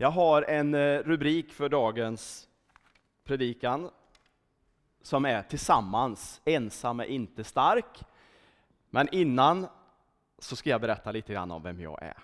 Jag 0.00 0.10
har 0.10 0.42
en 0.42 0.74
eh, 0.74 0.98
rubrik 0.98 1.52
för 1.52 1.68
dagens 1.68 2.48
predikan 3.24 3.90
som 5.02 5.24
är 5.24 5.42
Tillsammans, 5.42 6.40
ensam 6.44 7.00
är 7.00 7.04
inte 7.04 7.44
stark. 7.44 8.04
Men 8.90 9.08
innan 9.12 9.66
så 10.38 10.56
ska 10.56 10.70
jag 10.70 10.80
berätta 10.80 11.12
lite 11.12 11.32
grann 11.32 11.50
om 11.50 11.62
vem 11.62 11.80
jag 11.80 12.02
är. 12.02 12.16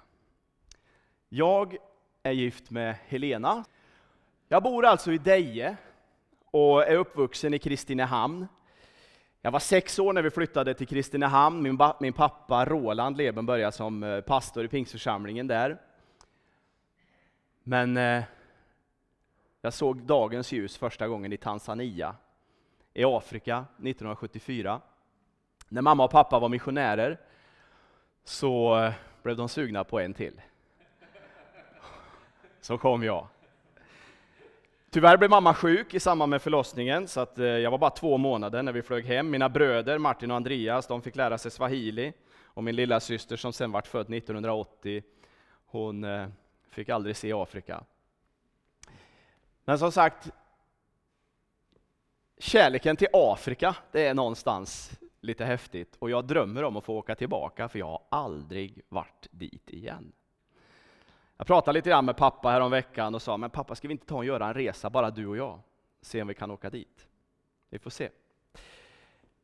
Jag 1.28 1.76
är 2.22 2.32
gift 2.32 2.70
med 2.70 2.96
Helena. 3.06 3.64
Jag 4.48 4.62
bor 4.62 4.84
alltså 4.84 5.12
i 5.12 5.18
Deje 5.18 5.76
och 6.50 6.82
är 6.82 6.96
uppvuxen 6.96 7.54
i 7.54 7.58
Kristinehamn. 7.58 8.46
Jag 9.40 9.50
var 9.50 9.60
sex 9.60 9.98
år 9.98 10.12
när 10.12 10.22
vi 10.22 10.30
flyttade 10.30 10.74
till 10.74 10.86
Kristinehamn. 10.86 11.62
Min, 11.62 11.78
min 12.00 12.12
pappa 12.12 12.64
Roland 12.64 13.16
Leben 13.16 13.46
började 13.46 13.72
som 13.72 14.02
eh, 14.02 14.20
pastor 14.20 14.64
i 14.64 14.68
Pingstförsamlingen 14.68 15.46
där. 15.46 15.80
Men 17.66 17.96
eh, 17.96 18.24
jag 19.60 19.72
såg 19.72 20.02
dagens 20.02 20.52
ljus 20.52 20.76
första 20.76 21.08
gången 21.08 21.32
i 21.32 21.36
Tanzania, 21.36 22.16
i 22.94 23.04
Afrika 23.04 23.56
1974. 23.56 24.80
När 25.68 25.82
mamma 25.82 26.04
och 26.04 26.10
pappa 26.10 26.38
var 26.38 26.48
missionärer 26.48 27.20
så 28.24 28.78
eh, 28.78 28.92
blev 29.22 29.36
de 29.36 29.48
sugna 29.48 29.84
på 29.84 30.00
en 30.00 30.14
till. 30.14 30.40
Så 32.60 32.78
kom 32.78 33.02
jag. 33.02 33.26
Tyvärr 34.90 35.16
blev 35.16 35.30
mamma 35.30 35.54
sjuk 35.54 35.94
i 35.94 36.00
samband 36.00 36.30
med 36.30 36.42
förlossningen, 36.42 37.08
så 37.08 37.20
att 37.20 37.38
eh, 37.38 37.46
jag 37.46 37.70
var 37.70 37.78
bara 37.78 37.90
två 37.90 38.18
månader 38.18 38.62
när 38.62 38.72
vi 38.72 38.82
flög 38.82 39.04
hem. 39.04 39.30
Mina 39.30 39.48
bröder 39.48 39.98
Martin 39.98 40.30
och 40.30 40.36
Andreas 40.36 40.86
de 40.86 41.02
fick 41.02 41.16
lära 41.16 41.38
sig 41.38 41.50
swahili, 41.50 42.12
och 42.44 42.64
min 42.64 42.76
lilla 42.76 43.00
syster 43.00 43.36
som 43.36 43.52
sen 43.52 43.72
vart 43.72 43.86
född 43.86 44.14
1980, 44.14 45.02
hon 45.66 46.04
eh, 46.04 46.28
fick 46.74 46.88
aldrig 46.88 47.16
se 47.16 47.32
Afrika. 47.32 47.84
Men 49.64 49.78
som 49.78 49.92
sagt, 49.92 50.30
kärleken 52.38 52.96
till 52.96 53.08
Afrika, 53.12 53.76
det 53.92 54.06
är 54.06 54.14
någonstans 54.14 54.98
lite 55.20 55.44
häftigt. 55.44 55.96
Och 55.98 56.10
jag 56.10 56.24
drömmer 56.24 56.62
om 56.62 56.76
att 56.76 56.84
få 56.84 56.96
åka 56.96 57.14
tillbaka, 57.14 57.68
för 57.68 57.78
jag 57.78 57.86
har 57.86 58.02
aldrig 58.08 58.82
varit 58.88 59.26
dit 59.30 59.70
igen. 59.70 60.12
Jag 61.36 61.46
pratade 61.46 61.78
lite 61.78 61.90
grann 61.90 62.04
med 62.04 62.16
pappa 62.16 62.50
här 62.50 62.60
om 62.60 62.70
veckan 62.70 63.14
och 63.14 63.22
sa, 63.22 63.36
men 63.36 63.50
pappa 63.50 63.74
ska 63.74 63.88
vi 63.88 63.92
inte 63.92 64.06
ta 64.06 64.16
och 64.16 64.24
göra 64.24 64.46
en 64.46 64.54
resa, 64.54 64.90
bara 64.90 65.10
du 65.10 65.26
och 65.26 65.36
jag? 65.36 65.60
Se 66.00 66.22
om 66.22 66.28
vi 66.28 66.34
kan 66.34 66.50
åka 66.50 66.70
dit. 66.70 67.08
Vi 67.70 67.78
får 67.78 67.90
se. 67.90 68.08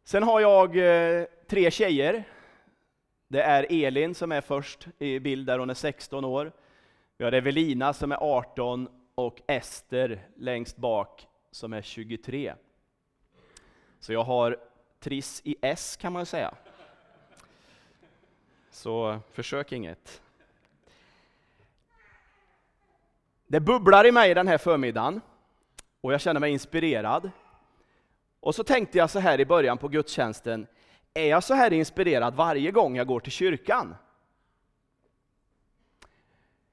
Sen 0.04 0.22
har 0.22 0.40
jag 0.40 0.76
eh, 0.76 1.26
tre 1.48 1.70
tjejer. 1.70 2.24
Det 3.28 3.42
är 3.42 3.66
Elin 3.70 4.14
som 4.14 4.32
är 4.32 4.40
först 4.40 4.88
i 4.98 5.20
bild 5.20 5.46
där, 5.46 5.58
hon 5.58 5.70
är 5.70 5.74
16 5.74 6.24
år. 6.24 6.52
Vi 7.20 7.24
har 7.24 7.32
Evelina 7.32 7.92
som 7.92 8.12
är 8.12 8.16
18 8.20 8.88
och 9.14 9.40
Ester 9.46 10.28
längst 10.36 10.76
bak 10.76 11.26
som 11.50 11.72
är 11.72 11.82
23. 11.82 12.54
Så 13.98 14.12
jag 14.12 14.24
har 14.24 14.56
Triss 15.00 15.42
i 15.44 15.56
S 15.62 15.96
kan 15.96 16.12
man 16.12 16.26
säga. 16.26 16.54
Så 18.70 19.18
försök 19.32 19.72
inget. 19.72 20.22
Det 23.46 23.60
bubblar 23.60 24.06
i 24.06 24.12
mig 24.12 24.34
den 24.34 24.48
här 24.48 24.58
förmiddagen 24.58 25.20
och 26.00 26.12
jag 26.12 26.20
känner 26.20 26.40
mig 26.40 26.52
inspirerad. 26.52 27.30
Och 28.40 28.54
så 28.54 28.64
tänkte 28.64 28.98
jag 28.98 29.10
så 29.10 29.18
här 29.18 29.40
i 29.40 29.46
början 29.46 29.78
på 29.78 29.88
gudstjänsten, 29.88 30.66
är 31.14 31.28
jag 31.28 31.44
så 31.44 31.54
här 31.54 31.72
inspirerad 31.72 32.34
varje 32.34 32.70
gång 32.70 32.96
jag 32.96 33.06
går 33.06 33.20
till 33.20 33.32
kyrkan? 33.32 33.94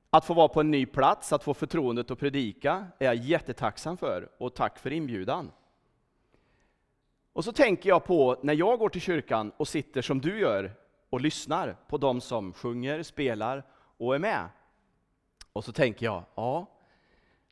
Att 0.09 0.25
få 0.25 0.33
vara 0.33 0.47
på 0.47 0.59
en 0.59 0.71
ny 0.71 0.85
plats, 0.85 1.33
att 1.33 1.43
få 1.43 1.53
förtroendet 1.53 2.11
att 2.11 2.19
predika, 2.19 2.87
är 2.99 3.05
jag 3.05 3.15
jättetacksam 3.15 3.97
för 3.97 4.29
och 4.37 4.55
tack 4.55 4.79
för 4.79 4.93
inbjudan. 4.93 5.51
Och 7.33 7.43
så 7.43 7.51
tänker 7.51 7.89
jag 7.89 8.03
på 8.03 8.39
när 8.43 8.53
jag 8.53 8.79
går 8.79 8.89
till 8.89 9.01
kyrkan 9.01 9.51
och 9.57 9.67
sitter 9.67 10.01
som 10.01 10.21
du 10.21 10.39
gör 10.39 10.71
och 11.09 11.21
lyssnar 11.21 11.77
på 11.87 11.97
de 11.97 12.21
som 12.21 12.53
sjunger, 12.53 13.03
spelar 13.03 13.63
och 13.97 14.15
är 14.15 14.19
med. 14.19 14.49
Och 15.53 15.63
så 15.63 15.71
tänker 15.71 16.05
jag, 16.05 16.23
ja, 16.35 16.65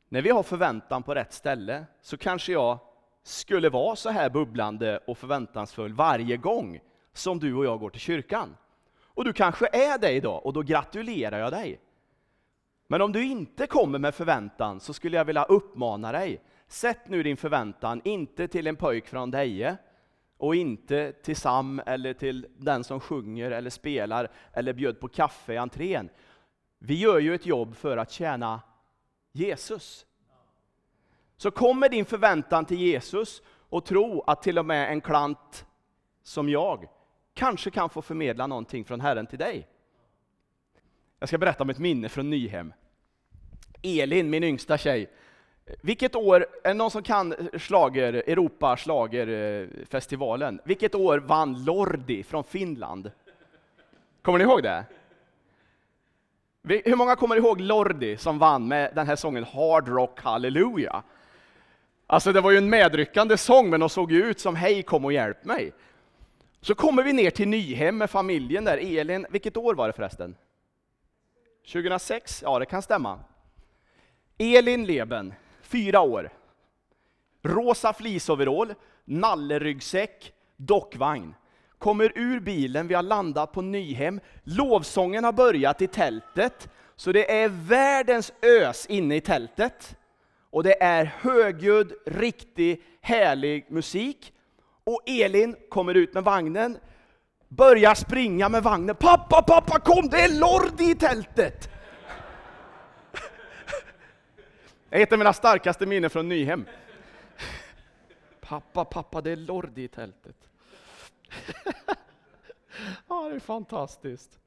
när 0.08 0.22
vi 0.22 0.30
har 0.30 0.42
förväntan 0.42 1.02
på 1.02 1.14
rätt 1.14 1.32
ställe 1.32 1.84
så 2.00 2.16
kanske 2.16 2.52
jag 2.52 2.78
skulle 3.22 3.68
vara 3.68 3.96
så 3.96 4.10
här 4.10 4.30
bubblande 4.30 5.00
och 5.06 5.18
förväntansfull 5.18 5.92
varje 5.92 6.36
gång 6.36 6.80
som 7.12 7.38
du 7.38 7.54
och 7.54 7.64
jag 7.64 7.80
går 7.80 7.90
till 7.90 8.00
kyrkan. 8.00 8.56
Och 8.98 9.24
du 9.24 9.32
kanske 9.32 9.66
är 9.66 9.98
det 9.98 10.10
idag 10.10 10.46
och 10.46 10.52
då 10.52 10.62
gratulerar 10.62 11.38
jag 11.38 11.52
dig. 11.52 11.80
Men 12.86 13.02
om 13.02 13.12
du 13.12 13.24
inte 13.24 13.66
kommer 13.66 13.98
med 13.98 14.14
förväntan 14.14 14.80
så 14.80 14.92
skulle 14.92 15.16
jag 15.16 15.24
vilja 15.24 15.44
uppmana 15.44 16.12
dig, 16.12 16.42
sätt 16.68 17.08
nu 17.08 17.22
din 17.22 17.36
förväntan 17.36 18.00
inte 18.04 18.48
till 18.48 18.66
en 18.66 18.76
pojk 18.76 19.06
från 19.06 19.30
Deje 19.30 19.76
och 20.38 20.54
inte 20.54 21.12
till 21.12 21.36
Sam 21.36 21.82
eller 21.86 22.14
till 22.14 22.46
den 22.56 22.84
som 22.84 23.00
sjunger 23.00 23.50
eller 23.50 23.70
spelar 23.70 24.30
eller 24.52 24.72
bjöd 24.72 25.00
på 25.00 25.08
kaffe 25.08 25.54
i 25.54 25.56
entrén. 25.56 26.08
Vi 26.78 26.94
gör 26.94 27.18
ju 27.18 27.34
ett 27.34 27.46
jobb 27.46 27.76
för 27.76 27.96
att 27.96 28.10
tjäna 28.10 28.60
Jesus. 29.32 30.06
Så 31.36 31.50
kommer 31.50 31.88
din 31.88 32.04
förväntan 32.04 32.64
till 32.64 32.80
Jesus 32.80 33.42
och 33.68 33.84
tro 33.84 34.24
att 34.26 34.42
till 34.42 34.58
och 34.58 34.66
med 34.66 34.90
en 34.90 35.00
klant 35.00 35.66
som 36.22 36.48
jag 36.48 36.88
kanske 37.34 37.70
kan 37.70 37.90
få 37.90 38.02
förmedla 38.02 38.46
någonting 38.46 38.84
från 38.84 39.00
Herren 39.00 39.26
till 39.26 39.38
dig. 39.38 39.68
Jag 41.18 41.28
ska 41.28 41.38
berätta 41.38 41.62
om 41.62 41.70
ett 41.70 41.78
minne 41.78 42.08
från 42.08 42.30
Nyhem. 42.30 42.72
Elin, 43.82 44.30
min 44.30 44.44
yngsta 44.44 44.78
tjej. 44.78 45.10
Vilket 45.80 46.14
år, 46.14 46.46
är 46.64 46.68
det 46.68 46.74
någon 46.74 46.90
som 46.90 47.02
kan 47.02 47.34
slager, 47.58 48.12
Europa 48.12 48.76
slagerfestivalen? 48.76 50.60
Vilket 50.64 50.94
år 50.94 51.18
vann 51.18 51.64
Lordi 51.64 52.22
från 52.22 52.44
Finland? 52.44 53.10
Kommer 54.22 54.38
ni 54.38 54.44
ihåg 54.44 54.62
det? 54.62 54.84
Hur 56.68 56.96
många 56.96 57.16
kommer 57.16 57.36
ihåg 57.36 57.60
Lordi 57.60 58.16
som 58.16 58.38
vann 58.38 58.68
med 58.68 58.94
den 58.94 59.06
här 59.06 59.16
sången 59.16 59.44
Hard 59.44 59.88
Rock 59.88 60.20
Hallelujah? 60.20 61.02
Alltså 62.06 62.32
det 62.32 62.40
var 62.40 62.50
ju 62.50 62.58
en 62.58 62.70
medryckande 62.70 63.36
sång, 63.36 63.70
men 63.70 63.80
de 63.80 63.88
såg 63.88 64.12
ju 64.12 64.24
ut 64.24 64.40
som 64.40 64.56
Hej 64.56 64.82
kom 64.82 65.04
och 65.04 65.12
hjälp 65.12 65.44
mig. 65.44 65.72
Så 66.60 66.74
kommer 66.74 67.02
vi 67.02 67.12
ner 67.12 67.30
till 67.30 67.48
Nyhem 67.48 67.98
med 67.98 68.10
familjen 68.10 68.64
där. 68.64 68.98
Elin, 68.98 69.26
vilket 69.30 69.56
år 69.56 69.74
var 69.74 69.86
det 69.86 69.92
förresten? 69.92 70.34
2006? 71.66 72.42
Ja, 72.42 72.58
det 72.58 72.66
kan 72.66 72.82
stämma. 72.82 73.20
Elin 74.38 74.86
Leben, 74.86 75.34
fyra 75.62 76.00
år. 76.00 76.30
Rosa 77.42 77.92
fleeceoverall, 77.92 78.74
nalleryggsäck, 79.04 80.32
dockvagn. 80.56 81.34
Kommer 81.78 82.12
ur 82.14 82.40
bilen, 82.40 82.88
vi 82.88 82.94
har 82.94 83.02
landat 83.02 83.52
på 83.52 83.62
Nyhem. 83.62 84.20
Lovsången 84.42 85.24
har 85.24 85.32
börjat 85.32 85.82
i 85.82 85.86
tältet, 85.86 86.68
så 86.96 87.12
det 87.12 87.32
är 87.42 87.48
världens 87.48 88.32
ös 88.42 88.86
inne 88.86 89.16
i 89.16 89.20
tältet. 89.20 89.96
Och 90.50 90.62
det 90.62 90.82
är 90.82 91.04
högljudd, 91.04 91.92
riktig, 92.06 92.82
härlig 93.00 93.66
musik. 93.68 94.32
Och 94.84 95.02
Elin 95.06 95.56
kommer 95.68 95.94
ut 95.94 96.14
med 96.14 96.24
vagnen, 96.24 96.78
börjar 97.56 97.94
springa 97.94 98.48
med 98.48 98.62
vagnen. 98.62 98.96
Pappa, 98.96 99.42
pappa 99.42 99.80
kom, 99.80 100.08
det 100.08 100.20
är 100.20 100.40
Lordi 100.40 100.90
i 100.90 100.94
tältet! 100.94 101.70
Det 104.88 104.96
är 104.96 105.02
ett 105.02 105.12
av 105.12 105.18
mina 105.18 105.32
starkaste 105.32 105.86
minnen 105.86 106.10
från 106.10 106.28
Nyhem. 106.28 106.64
Pappa, 108.40 108.84
pappa, 108.84 109.20
det 109.20 109.30
är 109.30 109.36
Lordi 109.36 109.82
i 109.82 109.88
tältet. 109.88 110.36
ja, 113.08 113.28
det 113.28 113.34
är 113.34 113.40
fantastiskt. 113.40 114.38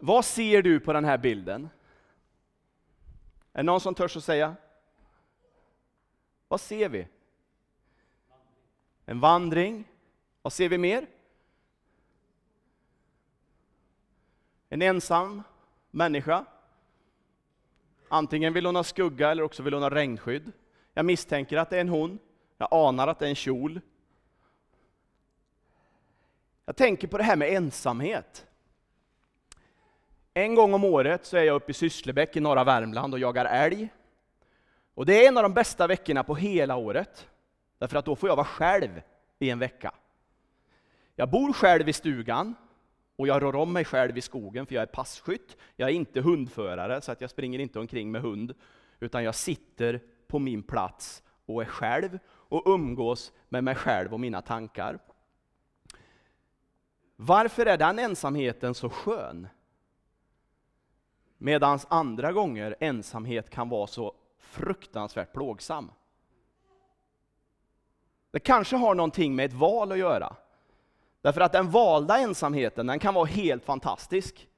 Vad 0.00 0.24
ser 0.24 0.62
du 0.62 0.80
på 0.80 0.92
den 0.92 1.04
här 1.04 1.18
bilden? 1.18 1.68
Är 3.52 3.58
det 3.58 3.62
någon 3.62 3.80
som 3.80 3.94
törs 3.94 4.16
att 4.16 4.24
säga? 4.24 4.56
Vad 6.48 6.60
ser 6.60 6.88
vi? 6.88 7.06
En 9.06 9.20
vandring. 9.20 9.84
Vad 10.42 10.52
ser 10.52 10.68
vi 10.68 10.78
mer? 10.78 11.06
En 14.68 14.82
ensam 14.82 15.42
människa. 15.90 16.44
Antingen 18.08 18.52
vill 18.52 18.66
hon 18.66 18.76
ha 18.76 18.84
skugga 18.84 19.30
eller 19.30 19.42
också 19.42 19.62
vill 19.62 19.74
hon 19.74 19.82
ha 19.82 19.90
regnskydd. 19.90 20.52
Jag 20.94 21.04
misstänker 21.04 21.56
att 21.56 21.70
det 21.70 21.76
är 21.76 21.80
en 21.80 21.88
hon. 21.88 22.18
Jag 22.58 22.68
anar 22.70 23.08
att 23.08 23.18
det 23.18 23.24
är 23.24 23.28
en 23.28 23.34
kjol. 23.34 23.80
Jag 26.64 26.76
tänker 26.76 27.08
på 27.08 27.18
det 27.18 27.24
här 27.24 27.36
med 27.36 27.52
ensamhet. 27.52 28.46
En 30.34 30.54
gång 30.54 30.74
om 30.74 30.84
året 30.84 31.24
så 31.24 31.36
är 31.36 31.42
jag 31.42 31.56
uppe 31.56 31.70
i 31.70 31.74
Sysslebäck 31.74 32.36
i 32.36 32.40
norra 32.40 32.64
Värmland 32.64 33.14
och 33.14 33.20
jagar 33.20 33.44
älg. 33.44 33.88
Och 34.94 35.06
det 35.06 35.24
är 35.24 35.28
en 35.28 35.36
av 35.36 35.42
de 35.42 35.54
bästa 35.54 35.86
veckorna 35.86 36.24
på 36.24 36.34
hela 36.34 36.76
året. 36.76 37.28
Därför 37.78 37.96
att 37.96 38.04
då 38.04 38.16
får 38.16 38.28
jag 38.28 38.36
vara 38.36 38.46
själv 38.46 39.02
i 39.38 39.50
en 39.50 39.58
vecka. 39.58 39.94
Jag 41.16 41.30
bor 41.30 41.52
själv 41.52 41.88
i 41.88 41.92
stugan, 41.92 42.54
och 43.18 43.28
jag 43.28 43.42
rör 43.42 43.54
om 43.54 43.72
mig 43.72 43.84
själv 43.84 44.18
i 44.18 44.20
skogen 44.20 44.66
för 44.66 44.74
jag 44.74 44.82
är 44.82 44.86
passkytt. 44.86 45.56
Jag 45.76 45.88
är 45.88 45.92
inte 45.92 46.20
hundförare 46.20 47.00
så 47.00 47.12
att 47.12 47.20
jag 47.20 47.30
springer 47.30 47.58
inte 47.58 47.78
omkring 47.78 48.10
med 48.10 48.22
hund, 48.22 48.54
utan 49.00 49.24
jag 49.24 49.34
sitter 49.34 50.00
på 50.26 50.38
min 50.38 50.62
plats 50.62 51.22
och 51.46 51.62
är 51.62 51.66
själv 51.66 52.18
och 52.28 52.62
umgås 52.66 53.32
med 53.48 53.64
mig 53.64 53.74
själv 53.74 54.14
och 54.14 54.20
mina 54.20 54.42
tankar. 54.42 54.98
Varför 57.16 57.66
är 57.66 57.76
den 57.76 57.98
ensamheten 57.98 58.74
så 58.74 58.90
skön? 58.90 59.48
Medan 61.38 61.78
andra 61.88 62.32
gånger 62.32 62.76
ensamhet 62.80 63.50
kan 63.50 63.68
vara 63.68 63.86
så 63.86 64.14
fruktansvärt 64.38 65.32
plågsam. 65.32 65.90
Det 68.30 68.40
kanske 68.40 68.76
har 68.76 68.94
någonting 68.94 69.36
med 69.36 69.46
ett 69.46 69.52
val 69.52 69.92
att 69.92 69.98
göra. 69.98 70.36
Därför 71.22 71.40
att 71.40 71.52
den 71.52 71.70
valda 71.70 72.18
ensamheten, 72.18 72.86
den 72.86 72.98
kan 72.98 73.14
vara 73.14 73.24
helt 73.24 73.64
fantastisk. 73.64 74.48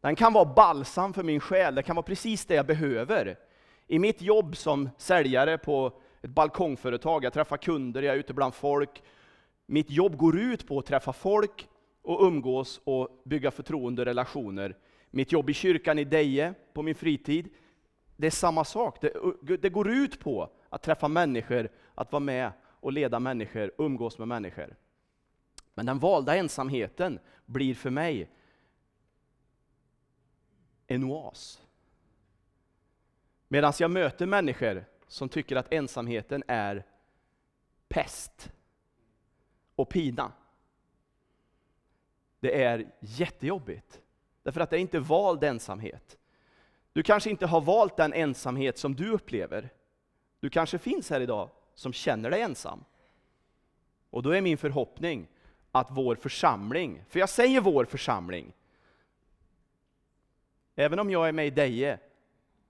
Den 0.00 0.16
kan 0.16 0.32
vara 0.32 0.44
balsam 0.44 1.12
för 1.12 1.22
min 1.22 1.40
själ, 1.40 1.74
det 1.74 1.82
kan 1.82 1.96
vara 1.96 2.06
precis 2.06 2.46
det 2.46 2.54
jag 2.54 2.66
behöver. 2.66 3.38
I 3.86 3.98
mitt 3.98 4.22
jobb 4.22 4.56
som 4.56 4.90
säljare 4.96 5.58
på 5.58 5.92
ett 6.22 6.30
balkongföretag, 6.30 7.24
jag 7.24 7.32
träffar 7.32 7.56
kunder, 7.56 8.02
jag 8.02 8.14
är 8.14 8.18
ute 8.18 8.34
bland 8.34 8.54
folk. 8.54 9.02
Mitt 9.66 9.90
jobb 9.90 10.16
går 10.16 10.38
ut 10.38 10.68
på 10.68 10.78
att 10.78 10.86
träffa 10.86 11.12
folk 11.12 11.68
och 12.02 12.26
umgås 12.26 12.80
och 12.84 13.22
bygga 13.24 13.50
förtroende 13.50 14.02
och 14.02 14.06
relationer. 14.06 14.76
Mitt 15.10 15.32
jobb 15.32 15.50
i 15.50 15.54
kyrkan 15.54 15.98
i 15.98 16.04
Deje 16.04 16.54
på 16.72 16.82
min 16.82 16.94
fritid, 16.94 17.48
det 18.16 18.26
är 18.26 18.30
samma 18.30 18.64
sak. 18.64 19.00
Det, 19.42 19.56
det 19.56 19.68
går 19.68 19.90
ut 19.90 20.20
på 20.20 20.50
att 20.68 20.82
träffa 20.82 21.08
människor, 21.08 21.68
att 21.94 22.12
vara 22.12 22.20
med 22.20 22.52
och 22.64 22.92
leda 22.92 23.20
människor, 23.20 23.72
umgås 23.78 24.18
med 24.18 24.28
människor. 24.28 24.76
Men 25.74 25.86
den 25.86 25.98
valda 25.98 26.36
ensamheten 26.36 27.18
blir 27.46 27.74
för 27.74 27.90
mig 27.90 28.30
en 30.86 31.04
oas. 31.04 31.62
Medan 33.48 33.72
jag 33.78 33.90
möter 33.90 34.26
människor 34.26 34.84
som 35.06 35.28
tycker 35.28 35.56
att 35.56 35.72
ensamheten 35.72 36.42
är 36.48 36.86
pest 37.88 38.52
och 39.74 39.88
pina. 39.88 40.32
Det 42.40 42.62
är 42.62 42.92
jättejobbigt. 43.00 44.00
Därför 44.42 44.60
att 44.60 44.70
det 44.70 44.76
är 44.76 44.80
inte 44.80 45.00
vald 45.00 45.44
ensamhet. 45.44 46.18
Du 46.92 47.02
kanske 47.02 47.30
inte 47.30 47.46
har 47.46 47.60
valt 47.60 47.96
den 47.96 48.12
ensamhet 48.12 48.78
som 48.78 48.94
du 48.94 49.10
upplever. 49.10 49.72
Du 50.40 50.50
kanske 50.50 50.78
finns 50.78 51.10
här 51.10 51.20
idag 51.20 51.50
som 51.74 51.92
känner 51.92 52.30
dig 52.30 52.40
ensam. 52.40 52.84
Och 54.10 54.22
då 54.22 54.30
är 54.30 54.40
min 54.40 54.58
förhoppning 54.58 55.28
att 55.72 55.86
vår 55.90 56.14
församling, 56.14 57.04
för 57.08 57.18
jag 57.18 57.28
säger 57.28 57.60
vår 57.60 57.84
församling, 57.84 58.52
även 60.76 60.98
om 60.98 61.10
jag 61.10 61.28
är 61.28 61.32
med 61.32 61.46
i 61.46 61.50
Deje 61.50 61.98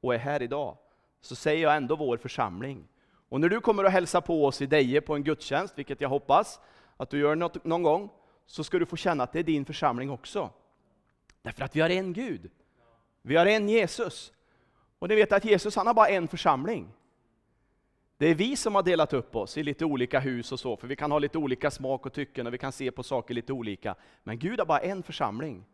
och 0.01 0.15
är 0.15 0.19
här 0.19 0.43
idag, 0.43 0.77
så 1.21 1.35
säger 1.35 1.63
jag 1.63 1.77
ändå 1.77 1.97
vår 1.97 2.17
församling. 2.17 2.89
Och 3.29 3.41
när 3.41 3.49
du 3.49 3.61
kommer 3.61 3.85
och 3.85 3.91
hälsa 3.91 4.21
på 4.21 4.47
oss 4.47 4.63
i 4.63 4.67
Deje 4.67 5.01
på 5.01 5.15
en 5.15 5.25
gudstjänst, 5.25 5.79
vilket 5.79 6.01
jag 6.01 6.09
hoppas 6.09 6.61
att 6.97 7.11
du 7.11 7.19
gör 7.19 7.37
något, 7.37 7.65
någon 7.65 7.83
gång, 7.83 8.11
så 8.47 8.65
ska 8.65 8.79
du 8.79 8.87
få 8.87 8.97
känna 8.97 9.25
att 9.25 9.33
det 9.33 9.39
är 9.39 9.43
din 9.43 9.65
församling 9.65 10.11
också. 10.11 10.51
Därför 11.43 11.65
att 11.65 11.77
vi 11.77 11.81
har 11.81 11.91
en 11.91 12.13
Gud. 12.13 12.51
Vi 13.23 13.37
har 13.37 13.47
en 13.47 13.69
Jesus. 13.69 14.33
Och 14.99 15.09
ni 15.09 15.15
vet 15.15 15.33
att 15.33 15.45
Jesus 15.45 15.77
han 15.77 15.87
har 15.87 15.95
bara 15.95 16.09
en 16.09 16.29
församling. 16.29 16.93
Det 18.21 18.27
är 18.27 18.35
vi 18.35 18.57
som 18.57 18.75
har 18.75 18.83
delat 18.83 19.13
upp 19.13 19.37
oss 19.37 19.59
i 19.59 19.63
lite 19.63 19.85
olika 19.85 20.21
hus 20.21 20.53
och 20.53 20.61
så, 20.61 20.77
för 20.77 20.87
vi 20.89 20.97
kan 20.97 21.11
ha 21.11 21.19
lite 21.19 21.39
olika 21.39 21.71
smak 21.71 22.07
och 22.07 22.13
tycken 22.13 22.47
och 22.47 22.55
vi 22.55 22.59
kan 22.59 22.73
se 22.73 22.91
på 22.91 23.03
saker 23.03 23.35
lite 23.35 23.53
olika. 23.53 23.95
Men 24.23 24.39
Gud 24.39 24.59
har 24.59 24.67
bara 24.67 24.79
en 24.79 25.03
församling. 25.03 25.65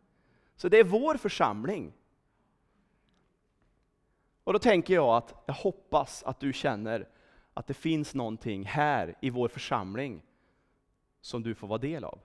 Så 0.55 0.69
det 0.69 0.79
är 0.79 0.83
vår 0.83 1.17
församling. 1.17 1.93
Och 4.43 4.53
då 4.53 4.59
tänker 4.59 4.93
jag 4.93 5.15
att 5.15 5.43
jag 5.45 5.53
hoppas 5.53 6.23
att 6.23 6.39
du 6.39 6.53
känner 6.53 7.07
att 7.53 7.67
det 7.67 7.73
finns 7.73 8.15
någonting 8.15 8.65
här 8.65 9.15
i 9.21 9.29
vår 9.29 9.47
församling 9.47 10.21
som 11.21 11.43
du 11.43 11.55
får 11.55 11.67
vara 11.67 11.79
del 11.79 12.03
av. 12.03 12.19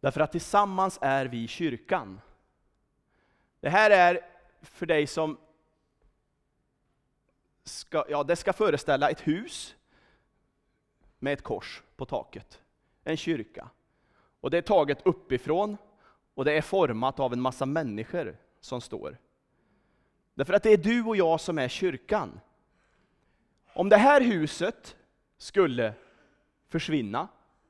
Därför 0.00 0.20
att 0.20 0.32
tillsammans 0.32 0.98
är 1.02 1.26
vi 1.26 1.48
kyrkan. 1.48 2.20
Det 3.60 3.68
här 3.70 3.90
är 3.90 4.20
för 4.62 4.86
dig 4.86 5.06
som 5.06 5.38
ska, 7.68 8.04
ja, 8.08 8.22
det 8.22 8.36
ska 8.36 8.52
föreställa 8.52 9.10
ett 9.10 9.20
hus 9.20 9.76
med 11.18 11.32
ett 11.32 11.42
kors 11.42 11.82
på 11.96 12.04
taket. 12.04 12.60
En 13.04 13.16
kyrka. 13.16 13.68
Och 14.40 14.50
det 14.50 14.58
är 14.58 14.62
taget 14.62 14.98
uppifrån 15.06 15.76
och 16.34 16.44
det 16.44 16.52
är 16.52 16.62
format 16.62 17.20
av 17.20 17.32
en 17.32 17.40
massa 17.40 17.66
människor 17.66 18.36
som 18.60 18.80
står. 18.80 19.18
Därför 20.34 20.54
att 20.54 20.62
det 20.62 20.72
är 20.72 20.76
du 20.76 21.04
och 21.04 21.16
jag 21.16 21.40
som 21.40 21.58
är 21.58 21.68
kyrkan. 21.68 22.40
Om 23.74 23.88
det 23.88 23.96
här 23.96 24.20
huset 24.20 24.96
skulle 25.38 25.94
försvinna, 26.68 27.28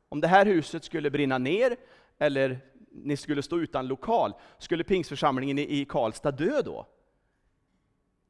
om 0.09 0.21
det 0.21 0.29
här 0.29 0.47
huset 0.47 0.85
skulle 0.85 1.11
brinna 1.11 1.39
ner, 1.39 1.77
eller 2.19 2.61
ni 2.91 3.17
skulle 3.17 3.43
stå 3.43 3.59
utan 3.59 3.87
lokal, 3.87 4.35
skulle 4.59 4.85
pingsförsamlingen 4.85 5.59
i 5.59 5.85
Karlstad 5.85 6.31
dö 6.31 6.63
då? 6.63 6.87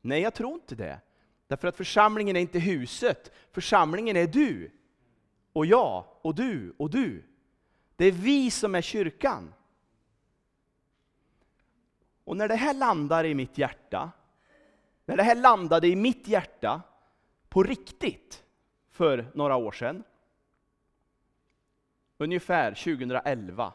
Nej, 0.00 0.22
jag 0.22 0.34
tror 0.34 0.54
inte 0.54 0.74
det. 0.74 1.00
Därför 1.48 1.68
att 1.68 1.76
församlingen 1.76 2.36
är 2.36 2.40
inte 2.40 2.58
huset, 2.58 3.32
församlingen 3.52 4.16
är 4.16 4.26
du. 4.26 4.70
Och 5.52 5.66
jag, 5.66 6.04
och 6.22 6.34
du, 6.34 6.74
och 6.76 6.90
du. 6.90 7.24
Det 7.96 8.04
är 8.04 8.12
vi 8.12 8.50
som 8.50 8.74
är 8.74 8.80
kyrkan. 8.80 9.54
Och 12.24 12.36
när 12.36 12.48
det 12.48 12.54
här 12.54 12.74
landar 12.74 13.24
i 13.24 13.34
mitt 13.34 13.58
hjärta, 13.58 14.10
när 15.04 15.16
det 15.16 15.22
här 15.22 15.34
landade 15.34 15.88
i 15.88 15.96
mitt 15.96 16.28
hjärta 16.28 16.82
på 17.48 17.62
riktigt 17.62 18.44
för 18.90 19.30
några 19.34 19.56
år 19.56 19.72
sedan, 19.72 20.04
ungefär 22.18 22.74
2011, 22.74 23.72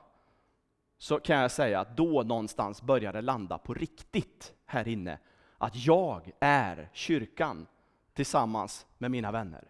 så 0.97 1.19
kan 1.19 1.37
jag 1.37 1.51
säga 1.51 1.79
att 1.79 1.97
då 1.97 2.23
någonstans 2.23 2.81
började 2.81 3.17
det 3.17 3.21
landa 3.21 3.57
på 3.57 3.73
riktigt 3.73 4.53
här 4.65 4.87
inne 4.87 5.19
att 5.63 5.86
jag 5.86 6.31
är 6.39 6.89
kyrkan 6.94 7.68
tillsammans 8.13 8.86
med 8.98 9.12
mina 9.12 9.31
vänner. 9.31 9.68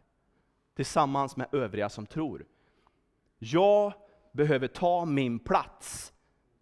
Tillsammans 0.75 1.37
med 1.37 1.47
övriga 1.51 1.89
som 1.89 2.05
tror. 2.05 2.45
Jag 3.39 3.93
behöver 4.31 4.67
ta 4.67 5.05
min 5.05 5.39
plats 5.39 6.13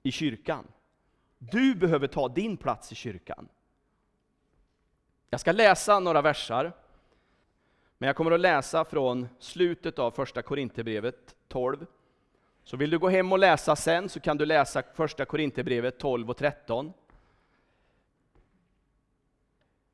i 0.04 0.12
kyrkan. 0.12 0.68
Du 1.38 1.76
behöver 1.76 2.08
ta 2.08 2.28
din 2.28 2.58
plats 2.58 2.92
i 2.92 2.96
kyrkan. 2.96 3.48
Jag 5.30 5.40
ska 5.40 5.52
läsa 5.52 6.00
några 6.00 6.22
versar, 6.22 6.74
men 7.98 8.08
jag 8.08 8.16
kommer 8.16 8.32
att 8.32 8.40
läsa 8.40 8.86
från 8.86 9.28
slutet 9.40 10.00
av 10.00 10.12
första 10.12 10.42
Korinthierbrevet 10.42 11.36
12. 11.48 11.86
Så 12.64 12.78
vill 12.78 12.90
du 12.90 13.00
gå 13.00 13.10
hem 13.10 13.32
och 13.32 13.40
läsa 13.40 13.76
sen 13.76 14.10
så 14.10 14.20
kan 14.20 14.38
du 14.38 14.46
läsa 14.46 14.84
första 14.94 15.26
Korinthierbrevet 15.26 16.00
12 16.00 16.30
och 16.30 16.38
13. 16.38 16.94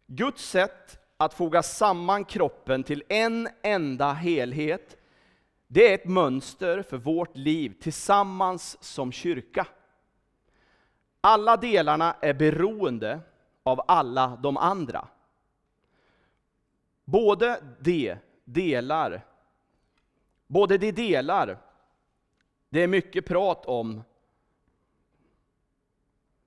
Guds 0.08 0.50
sätt 0.50 1.00
att 1.18 1.34
foga 1.34 1.64
samman 1.64 2.26
kroppen 2.26 2.84
till 2.84 3.04
en 3.10 3.50
enda 3.62 4.14
helhet, 4.14 4.98
det 5.68 5.90
är 5.90 5.96
ett 5.96 6.06
mönster 6.06 6.82
för 6.82 6.98
vårt 6.98 7.38
liv 7.38 7.76
tillsammans 7.82 8.84
som 8.84 9.12
kyrka. 9.12 9.68
Alla 11.22 11.58
delarna 11.58 12.16
är 12.22 12.34
beroende 12.34 13.20
av 13.64 13.82
alla 13.88 14.40
de 14.44 14.58
andra. 14.58 15.08
Både 17.06 17.64
de 17.80 18.16
delar, 18.44 19.26
både 20.48 20.78
de 20.78 20.92
delar, 20.92 21.58
det 22.70 22.84
är 22.84 22.88
mycket 22.88 23.26
prat 23.26 23.66
om, 23.66 24.04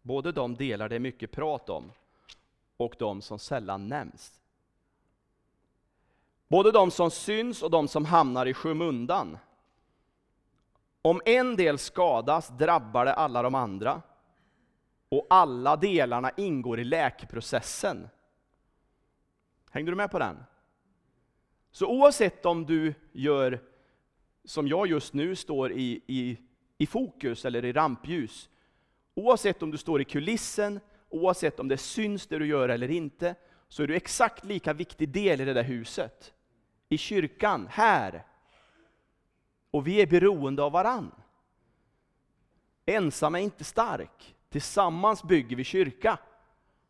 både 0.03 0.33
de 0.33 0.55
delar 0.55 0.89
det 0.89 0.97
är 0.97 1.01
mycket 1.01 1.31
prat 1.33 1.71
om, 1.71 1.93
och 2.81 2.95
de 2.99 3.23
som 3.23 3.39
sällan 3.39 3.89
nämns. 3.89 4.41
Både 6.49 6.73
de 6.73 6.91
som 6.91 7.11
syns 7.11 7.63
och 7.63 7.71
de 7.71 7.89
som 7.89 8.05
hamnar 8.05 8.47
i 8.47 8.55
skymundan. 8.55 9.39
Om 11.03 11.21
en 11.25 11.57
del 11.57 11.79
skadas 11.79 12.49
drabbar 12.49 13.05
det 13.05 13.15
alla 13.15 13.43
de 13.43 13.55
andra. 13.55 14.03
Och 15.09 15.27
alla 15.31 15.77
delarna 15.77 16.31
ingår 16.37 16.81
i 16.81 16.85
läkprocessen. 16.85 18.09
Hängde 19.71 19.93
du 19.93 19.97
med 19.97 20.11
på 20.11 20.19
den? 20.19 20.45
Så 21.71 21.87
oavsett 21.87 22.47
om 22.47 22.67
du 22.67 22.95
gör 23.13 23.61
som 24.45 24.69
jag 24.69 24.87
just 24.87 25.15
nu 25.15 25.37
står 25.37 25.73
i, 25.73 26.03
i, 26.07 26.39
i 26.79 26.87
fokus 26.87 27.45
eller 27.45 27.65
i 27.65 27.73
rampljus, 27.73 28.49
oavsett 29.15 29.63
om 29.63 29.71
du 29.71 29.79
står 29.79 30.01
i 30.01 30.05
kulissen 30.05 30.81
oavsett 31.11 31.61
om 31.61 31.69
det 31.69 31.77
syns 31.77 32.27
det 32.27 32.39
du 32.39 32.47
gör 32.47 32.69
eller 32.69 32.91
inte, 32.91 33.35
så 33.69 33.83
är 33.83 33.87
du 33.87 33.97
exakt 33.97 34.45
lika 34.45 34.73
viktig 34.73 35.09
del 35.09 35.41
i 35.41 35.45
det 35.45 35.55
där 35.55 35.63
huset. 35.63 36.35
I 36.89 36.99
kyrkan, 36.99 37.67
här. 37.71 38.25
Och 39.71 39.87
vi 39.87 40.03
är 40.03 40.07
beroende 40.07 40.63
av 40.63 40.73
varann. 40.73 41.13
Ensam 42.87 43.35
är 43.35 43.39
inte 43.39 43.65
stark. 43.65 44.37
Tillsammans 44.49 45.25
bygger 45.25 45.57
vi 45.57 45.65
kyrka. 45.65 46.19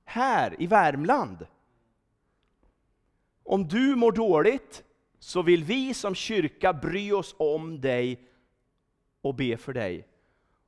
Här 0.05 0.63
i 0.63 0.67
Värmland. 0.67 1.47
Om 3.43 3.69
du 3.69 3.97
mår 3.97 4.13
dåligt 4.13 4.85
så 5.19 5.43
vill 5.43 5.65
vi 5.65 5.95
som 5.95 6.15
kyrka 6.15 6.73
bry 6.73 7.13
oss 7.13 7.35
om 7.39 7.81
dig 7.81 8.29
och 9.21 9.35
be 9.35 9.57
för 9.57 9.73
dig. 9.73 10.09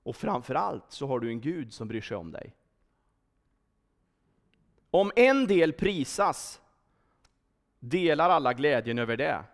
Och 0.02 0.16
framförallt 0.16 0.92
så 0.92 1.06
har 1.06 1.21
du 1.21 1.28
en 1.28 1.40
Gud 1.40 1.73
som 1.73 1.88
bryr 1.88 2.00
sig 2.00 2.16
om 2.16 2.32
dig. 2.32 2.54
Om 4.95 5.13
en 5.17 5.47
del 5.47 5.73
prisas 5.73 6.61
delar 7.79 8.31
alla 8.31 8.53
glädjen 8.53 8.99
över 8.99 9.17
det. 9.17 9.45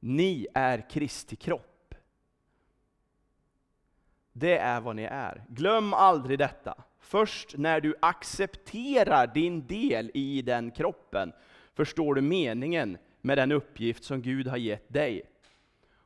Ni 0.00 0.46
är 0.54 0.90
Kristi 0.90 1.36
kropp. 1.36 1.94
Det 4.32 4.58
är 4.58 4.80
vad 4.80 4.96
ni 4.96 5.02
är. 5.02 5.44
Glöm 5.48 5.94
aldrig 5.94 6.38
detta. 6.38 6.74
Först 6.98 7.54
när 7.58 7.80
du 7.80 7.94
accepterar 8.00 9.26
din 9.26 9.66
del 9.66 10.10
i 10.14 10.42
den 10.42 10.70
kroppen 10.70 11.32
förstår 11.74 12.14
du 12.14 12.20
meningen 12.20 12.98
med 13.20 13.38
den 13.38 13.52
uppgift 13.52 14.04
som 14.04 14.22
Gud 14.22 14.46
har 14.46 14.56
gett 14.56 14.92
dig. 14.92 15.22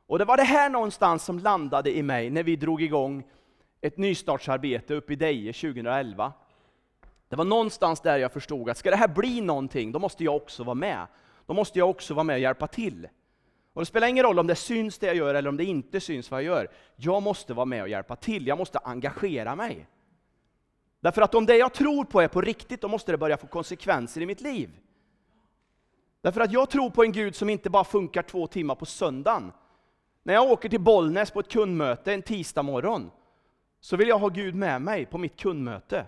Och 0.07 0.19
det 0.19 0.25
var 0.25 0.37
det 0.37 0.43
här 0.43 0.69
någonstans 0.69 1.23
som 1.23 1.39
landade 1.39 1.97
i 1.97 2.03
mig 2.03 2.29
när 2.29 2.43
vi 2.43 2.55
drog 2.55 2.81
igång 2.81 3.23
ett 3.81 3.97
nystartsarbete 3.97 4.93
uppe 4.93 5.13
i 5.13 5.15
Deje 5.15 5.53
2011. 5.53 6.33
Det 7.33 7.37
var 7.37 7.45
någonstans 7.45 8.01
där 8.01 8.17
jag 8.17 8.31
förstod 8.31 8.69
att 8.69 8.77
ska 8.77 8.89
det 8.89 8.95
här 8.95 9.07
bli 9.07 9.41
någonting, 9.41 9.91
då 9.91 9.99
måste 9.99 10.23
jag 10.23 10.35
också 10.35 10.63
vara 10.63 10.75
med. 10.75 11.07
Då 11.45 11.53
måste 11.53 11.79
jag 11.79 11.89
också 11.89 12.13
vara 12.13 12.23
med 12.23 12.33
och 12.33 12.39
hjälpa 12.39 12.67
till. 12.67 13.07
Och 13.73 13.81
det 13.81 13.85
spelar 13.85 14.07
ingen 14.07 14.23
roll 14.23 14.39
om 14.39 14.47
det 14.47 14.55
syns 14.55 14.99
det 14.99 15.07
jag 15.07 15.15
gör 15.15 15.35
eller 15.35 15.49
om 15.49 15.57
det 15.57 15.63
inte 15.63 15.99
syns 15.99 16.31
vad 16.31 16.43
jag 16.43 16.45
gör. 16.45 16.67
Jag 16.95 17.23
måste 17.23 17.53
vara 17.53 17.65
med 17.65 17.81
och 17.81 17.89
hjälpa 17.89 18.15
till, 18.15 18.47
jag 18.47 18.57
måste 18.57 18.79
engagera 18.79 19.55
mig. 19.55 19.87
Därför 20.99 21.21
att 21.21 21.35
om 21.35 21.45
det 21.45 21.57
jag 21.57 21.73
tror 21.73 22.05
på 22.05 22.21
är 22.21 22.27
på 22.27 22.41
riktigt, 22.41 22.81
då 22.81 22.87
måste 22.87 23.11
det 23.11 23.17
börja 23.17 23.37
få 23.37 23.47
konsekvenser 23.47 24.21
i 24.21 24.25
mitt 24.25 24.41
liv. 24.41 24.69
Därför 26.21 26.41
att 26.41 26.51
jag 26.51 26.69
tror 26.69 26.89
på 26.89 27.03
en 27.03 27.11
Gud 27.11 27.35
som 27.35 27.49
inte 27.49 27.69
bara 27.69 27.83
funkar 27.83 28.21
två 28.21 28.47
timmar 28.47 28.75
på 28.75 28.85
söndagen. 28.85 29.51
När 30.23 30.33
jag 30.33 30.51
åker 30.51 30.69
till 30.69 30.81
Bollnäs 30.81 31.31
på 31.31 31.39
ett 31.39 31.51
kundmöte 31.51 32.13
en 32.13 32.21
tisdag 32.21 32.63
morgon, 32.63 33.11
så 33.79 33.97
vill 33.97 34.07
jag 34.07 34.19
ha 34.19 34.29
Gud 34.29 34.55
med 34.55 34.81
mig 34.81 35.05
på 35.05 35.17
mitt 35.17 35.39
kundmöte. 35.39 36.05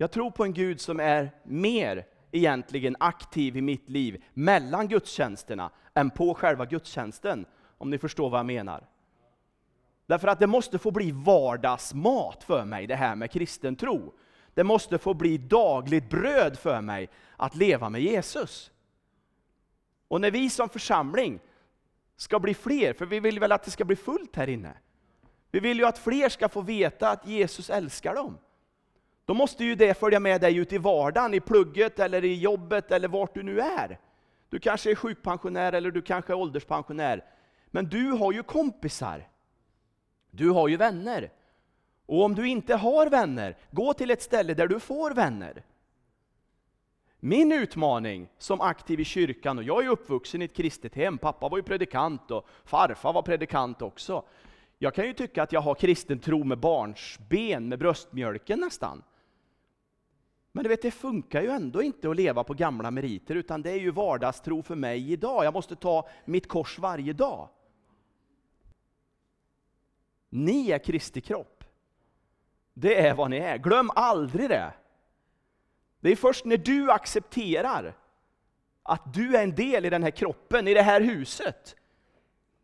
Jag 0.00 0.10
tror 0.10 0.30
på 0.30 0.44
en 0.44 0.52
Gud 0.52 0.80
som 0.80 1.00
är 1.00 1.30
mer 1.44 2.06
egentligen 2.32 2.96
aktiv 3.00 3.56
i 3.56 3.60
mitt 3.60 3.90
liv 3.90 4.24
mellan 4.34 4.88
gudstjänsterna 4.88 5.70
än 5.94 6.10
på 6.10 6.34
själva 6.34 6.66
gudstjänsten, 6.66 7.46
om 7.78 7.90
ni 7.90 7.98
förstår 7.98 8.30
vad 8.30 8.38
jag 8.38 8.46
menar. 8.46 8.86
Därför 10.06 10.28
att 10.28 10.38
det 10.38 10.46
måste 10.46 10.78
få 10.78 10.90
bli 10.90 11.10
vardagsmat 11.12 12.44
för 12.44 12.64
mig, 12.64 12.86
det 12.86 12.96
här 12.96 13.16
med 13.16 13.30
kristen 13.30 13.76
tro. 13.76 14.14
Det 14.54 14.64
måste 14.64 14.98
få 14.98 15.14
bli 15.14 15.38
dagligt 15.38 16.10
bröd 16.10 16.58
för 16.58 16.80
mig 16.80 17.08
att 17.36 17.56
leva 17.56 17.90
med 17.90 18.00
Jesus. 18.00 18.70
Och 20.08 20.20
när 20.20 20.30
vi 20.30 20.50
som 20.50 20.68
församling 20.68 21.40
ska 22.16 22.40
bli 22.40 22.54
fler, 22.54 22.92
för 22.92 23.06
vi 23.06 23.20
vill 23.20 23.40
väl 23.40 23.52
att 23.52 23.64
det 23.64 23.70
ska 23.70 23.84
bli 23.84 23.96
fullt 23.96 24.36
här 24.36 24.48
inne. 24.48 24.76
Vi 25.50 25.60
vill 25.60 25.78
ju 25.78 25.84
att 25.84 25.98
fler 25.98 26.28
ska 26.28 26.48
få 26.48 26.60
veta 26.60 27.10
att 27.10 27.26
Jesus 27.26 27.70
älskar 27.70 28.14
dem. 28.14 28.38
Då 29.28 29.34
måste 29.34 29.64
ju 29.64 29.74
det 29.74 29.98
följa 29.98 30.20
med 30.20 30.40
dig 30.40 30.56
ut 30.56 30.72
i 30.72 30.78
vardagen, 30.78 31.34
i 31.34 31.40
plugget 31.40 31.98
eller 31.98 32.24
i 32.24 32.34
jobbet 32.34 32.92
eller 32.92 33.08
vart 33.08 33.34
du 33.34 33.42
nu 33.42 33.60
är. 33.60 33.98
Du 34.48 34.58
kanske 34.58 34.90
är 34.90 34.94
sjukpensionär 34.94 35.72
eller 35.72 35.90
du 35.90 36.02
kanske 36.02 36.32
är 36.32 36.36
ålderspensionär. 36.36 37.24
Men 37.66 37.88
du 37.88 38.10
har 38.10 38.32
ju 38.32 38.42
kompisar. 38.42 39.28
Du 40.30 40.50
har 40.50 40.68
ju 40.68 40.76
vänner. 40.76 41.30
Och 42.06 42.24
om 42.24 42.34
du 42.34 42.48
inte 42.48 42.74
har 42.74 43.06
vänner, 43.06 43.56
gå 43.70 43.94
till 43.94 44.10
ett 44.10 44.22
ställe 44.22 44.54
där 44.54 44.66
du 44.66 44.80
får 44.80 45.10
vänner. 45.10 45.62
Min 47.20 47.52
utmaning 47.52 48.28
som 48.38 48.60
aktiv 48.60 49.00
i 49.00 49.04
kyrkan, 49.04 49.58
och 49.58 49.64
jag 49.64 49.84
är 49.84 49.88
uppvuxen 49.88 50.42
i 50.42 50.44
ett 50.44 50.56
kristet 50.56 50.94
hem, 50.94 51.18
pappa 51.18 51.48
var 51.48 51.58
ju 51.58 51.62
predikant 51.62 52.30
och 52.30 52.46
farfar 52.64 53.12
var 53.12 53.22
predikant 53.22 53.82
också. 53.82 54.24
Jag 54.78 54.94
kan 54.94 55.06
ju 55.06 55.12
tycka 55.12 55.42
att 55.42 55.52
jag 55.52 55.60
har 55.60 55.74
kristen 55.74 56.18
tro 56.18 56.44
med 56.44 56.58
barnsben, 56.58 57.68
med 57.68 57.78
bröstmjölken 57.78 58.60
nästan. 58.60 59.02
Men 60.58 60.62
du 60.62 60.68
vet, 60.68 60.82
det 60.82 60.90
funkar 60.90 61.42
ju 61.42 61.50
ändå 61.50 61.82
inte 61.82 62.10
att 62.10 62.16
leva 62.16 62.44
på 62.44 62.54
gamla 62.54 62.90
meriter, 62.90 63.34
utan 63.34 63.62
det 63.62 63.70
är 63.70 63.78
ju 63.78 63.90
vardagstro 63.90 64.62
för 64.62 64.74
mig 64.74 65.12
idag. 65.12 65.44
Jag 65.44 65.54
måste 65.54 65.76
ta 65.76 66.08
mitt 66.24 66.48
kors 66.48 66.78
varje 66.78 67.12
dag. 67.12 67.48
Ni 70.28 70.70
är 70.70 70.78
Kristi 70.78 71.20
kropp. 71.20 71.64
Det 72.74 73.06
är 73.06 73.14
vad 73.14 73.30
ni 73.30 73.36
är. 73.36 73.58
Glöm 73.58 73.90
aldrig 73.94 74.48
det. 74.48 74.72
Det 76.00 76.10
är 76.10 76.16
först 76.16 76.44
när 76.44 76.56
du 76.56 76.90
accepterar 76.90 77.96
att 78.82 79.14
du 79.14 79.36
är 79.36 79.42
en 79.42 79.54
del 79.54 79.84
i 79.84 79.90
den 79.90 80.02
här 80.02 80.10
kroppen, 80.10 80.68
i 80.68 80.74
det 80.74 80.82
här 80.82 81.00
huset. 81.00 81.76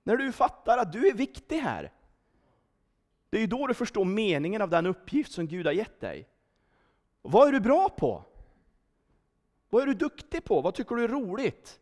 När 0.03 0.17
du 0.17 0.33
fattar 0.33 0.79
att 0.79 0.93
du 0.93 1.09
är 1.09 1.15
viktig 1.15 1.59
här. 1.59 1.93
Det 3.31 3.43
är 3.43 3.47
då 3.47 3.67
du 3.67 3.75
förstår 3.75 4.05
meningen 4.05 4.63
av 4.63 4.71
den 4.71 4.87
uppgift 4.87 5.33
som 5.33 5.47
Gud 5.47 5.67
har 5.67 5.73
gett 5.73 6.01
dig. 6.01 6.29
Vad 7.27 7.49
är 7.49 7.53
du 7.53 7.61
bra 7.61 7.89
på? 7.89 8.25
Vad 9.71 9.83
är 9.83 9.87
du 9.87 9.95
duktig 9.95 10.45
på? 10.45 10.61
Vad 10.61 10.75
tycker 10.75 10.95
du 10.95 11.05
är 11.05 11.09
roligt? 11.09 11.81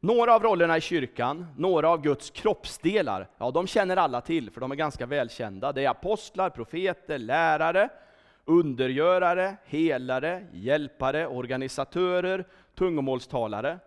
Några 0.00 0.34
av 0.34 0.42
rollerna 0.42 0.76
i 0.76 0.80
kyrkan, 0.80 1.46
några 1.56 1.88
av 1.88 2.02
Guds 2.02 2.30
kroppsdelar, 2.30 3.30
ja 3.38 3.50
de 3.50 3.66
känner 3.66 3.96
alla 3.96 4.20
till, 4.20 4.50
för 4.50 4.60
de 4.60 4.72
är 4.72 4.76
ganska 4.76 5.06
välkända. 5.06 5.72
Det 5.72 5.84
är 5.84 5.90
apostlar, 5.90 6.50
profeter, 6.50 7.18
lärare, 7.18 7.88
undergörare, 8.44 9.56
helare, 9.64 10.46
hjälpare, 10.52 11.26
organisatörer, 11.26 12.48
tungomålstalare. 12.74 13.78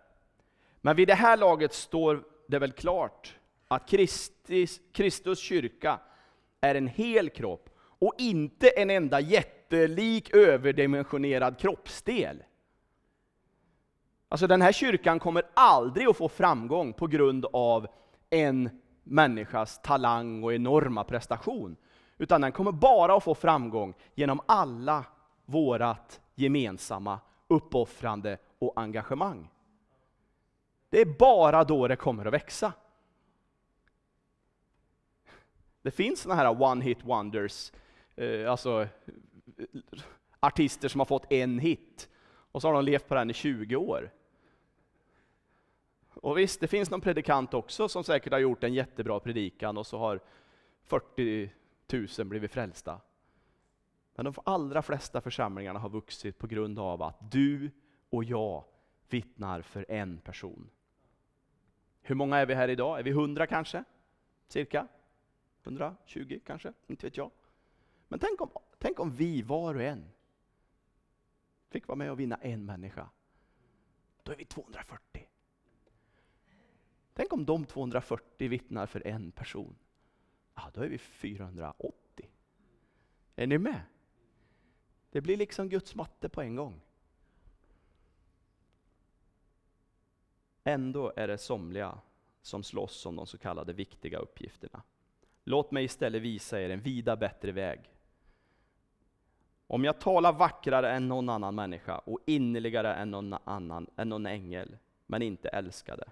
Men 0.80 0.96
vid 0.96 1.08
det 1.08 1.14
här 1.14 1.36
laget 1.36 1.72
står 1.72 2.24
det 2.46 2.58
väl 2.58 2.72
klart 2.72 3.36
att 3.68 3.88
Kristus, 3.88 4.80
Kristus 4.92 5.38
kyrka 5.38 5.98
är 6.60 6.74
en 6.74 6.86
hel 6.86 7.30
kropp 7.30 7.67
och 7.98 8.14
inte 8.18 8.68
en 8.68 8.90
enda 8.90 9.20
jättelik 9.20 10.34
överdimensionerad 10.34 11.58
kroppsdel. 11.58 12.42
Alltså 14.28 14.46
den 14.46 14.62
här 14.62 14.72
kyrkan 14.72 15.18
kommer 15.18 15.42
aldrig 15.54 16.08
att 16.08 16.16
få 16.16 16.28
framgång 16.28 16.92
på 16.92 17.06
grund 17.06 17.46
av 17.52 17.86
en 18.30 18.80
människas 19.04 19.82
talang 19.82 20.44
och 20.44 20.54
enorma 20.54 21.04
prestation. 21.04 21.76
Utan 22.18 22.40
den 22.40 22.52
kommer 22.52 22.72
bara 22.72 23.14
att 23.16 23.24
få 23.24 23.34
framgång 23.34 23.94
genom 24.14 24.40
alla 24.46 25.04
vårat 25.46 26.20
gemensamma 26.34 27.20
uppoffrande 27.48 28.38
och 28.58 28.72
engagemang. 28.76 29.50
Det 30.90 31.00
är 31.00 31.18
bara 31.18 31.64
då 31.64 31.88
det 31.88 31.96
kommer 31.96 32.26
att 32.26 32.32
växa. 32.32 32.72
Det 35.82 35.90
finns 35.90 36.20
sådana 36.20 36.42
här 36.42 36.62
one 36.62 36.84
hit 36.84 37.04
wonders, 37.04 37.72
eh, 38.18 38.50
alltså 38.50 38.88
artister 40.40 40.88
som 40.88 41.00
har 41.00 41.06
fått 41.06 41.32
en 41.32 41.58
hit, 41.58 42.08
och 42.52 42.62
så 42.62 42.68
har 42.68 42.74
de 42.74 42.84
levt 42.84 43.08
på 43.08 43.14
den 43.14 43.30
i 43.30 43.34
20 43.34 43.76
år. 43.76 44.10
Och 46.08 46.38
visst, 46.38 46.60
det 46.60 46.68
finns 46.68 46.90
någon 46.90 47.00
predikant 47.00 47.54
också 47.54 47.88
som 47.88 48.04
säkert 48.04 48.32
har 48.32 48.40
gjort 48.40 48.64
en 48.64 48.74
jättebra 48.74 49.20
predikan 49.20 49.78
och 49.78 49.86
så 49.86 49.98
har 49.98 50.20
40 50.82 51.50
000 52.18 52.26
blivit 52.26 52.52
frälsta. 52.52 53.00
Men 54.14 54.24
de 54.24 54.34
allra 54.44 54.82
flesta 54.82 55.20
församlingarna 55.20 55.78
har 55.78 55.88
vuxit 55.88 56.38
på 56.38 56.46
grund 56.46 56.78
av 56.78 57.02
att 57.02 57.30
du 57.30 57.70
och 58.10 58.24
jag 58.24 58.64
vittnar 59.08 59.62
för 59.62 59.86
en 59.88 60.18
person. 60.18 60.70
Hur 62.02 62.14
många 62.14 62.36
är 62.36 62.46
vi 62.46 62.54
här 62.54 62.68
idag? 62.68 62.98
Är 62.98 63.02
vi 63.02 63.10
100 63.10 63.46
kanske? 63.46 63.84
Cirka? 64.48 64.88
120 65.64 66.40
kanske? 66.46 66.72
Inte 66.86 67.06
vet 67.06 67.16
jag. 67.16 67.30
Men 68.08 68.18
tänk 68.18 68.40
om, 68.40 68.50
tänk 68.78 69.00
om 69.00 69.10
vi 69.10 69.42
var 69.42 69.74
och 69.74 69.82
en 69.82 70.10
fick 71.68 71.88
vara 71.88 71.96
med 71.96 72.10
och 72.10 72.20
vinna 72.20 72.36
en 72.36 72.66
människa. 72.66 73.10
Då 74.22 74.32
är 74.32 74.36
vi 74.36 74.44
240. 74.44 75.28
Tänk 77.14 77.32
om 77.32 77.44
de 77.44 77.64
240 77.64 78.48
vittnar 78.48 78.86
för 78.86 79.06
en 79.06 79.32
person. 79.32 79.76
Ja, 80.54 80.70
då 80.74 80.80
är 80.80 80.88
vi 80.88 80.98
480. 80.98 82.30
Är 83.36 83.46
ni 83.46 83.58
med? 83.58 83.82
Det 85.10 85.20
blir 85.20 85.36
liksom 85.36 85.68
Guds 85.68 85.94
matte 85.94 86.28
på 86.28 86.42
en 86.42 86.56
gång. 86.56 86.80
Ändå 90.64 91.12
är 91.16 91.28
det 91.28 91.38
somliga 91.38 92.00
som 92.42 92.62
slåss 92.62 93.06
om 93.06 93.16
de 93.16 93.26
så 93.26 93.38
kallade 93.38 93.72
viktiga 93.72 94.18
uppgifterna. 94.18 94.82
Låt 95.44 95.70
mig 95.70 95.84
istället 95.84 96.22
visa 96.22 96.60
er 96.60 96.70
en 96.70 96.80
vida 96.80 97.16
bättre 97.16 97.52
väg. 97.52 97.97
Om 99.70 99.84
jag 99.84 100.00
talar 100.00 100.32
vackrare 100.32 100.92
än 100.92 101.08
någon 101.08 101.28
annan 101.28 101.54
människa 101.54 101.98
och 101.98 102.18
innerligare 102.26 102.94
än 102.94 103.10
någon 103.10 103.34
annan, 103.44 103.86
än 103.96 104.08
någon 104.08 104.26
ängel, 104.26 104.76
men 105.06 105.22
inte 105.22 105.48
älskade, 105.48 106.04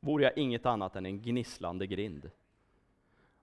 vore 0.00 0.24
jag 0.24 0.38
inget 0.38 0.66
annat 0.66 0.96
än 0.96 1.06
en 1.06 1.22
gnisslande 1.22 1.86
grind. 1.86 2.30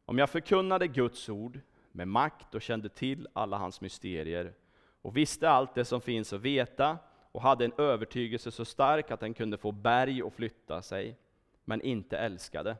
Om 0.05 0.17
jag 0.17 0.29
förkunnade 0.29 0.87
Guds 0.87 1.29
ord 1.29 1.59
med 1.91 2.07
makt 2.07 2.55
och 2.55 2.61
kände 2.61 2.89
till 2.89 3.27
alla 3.33 3.57
hans 3.57 3.81
mysterier 3.81 4.53
och 5.01 5.17
visste 5.17 5.49
allt 5.49 5.75
det 5.75 5.85
som 5.85 6.01
finns 6.01 6.33
att 6.33 6.41
veta 6.41 6.97
och 7.31 7.41
hade 7.41 7.65
en 7.65 7.73
övertygelse 7.77 8.51
så 8.51 8.65
stark 8.65 9.11
att 9.11 9.19
den 9.19 9.33
kunde 9.33 9.57
få 9.57 9.71
berg 9.71 10.21
att 10.21 10.33
flytta 10.33 10.81
sig, 10.81 11.17
men 11.65 11.81
inte 11.81 12.17
älskade, 12.17 12.77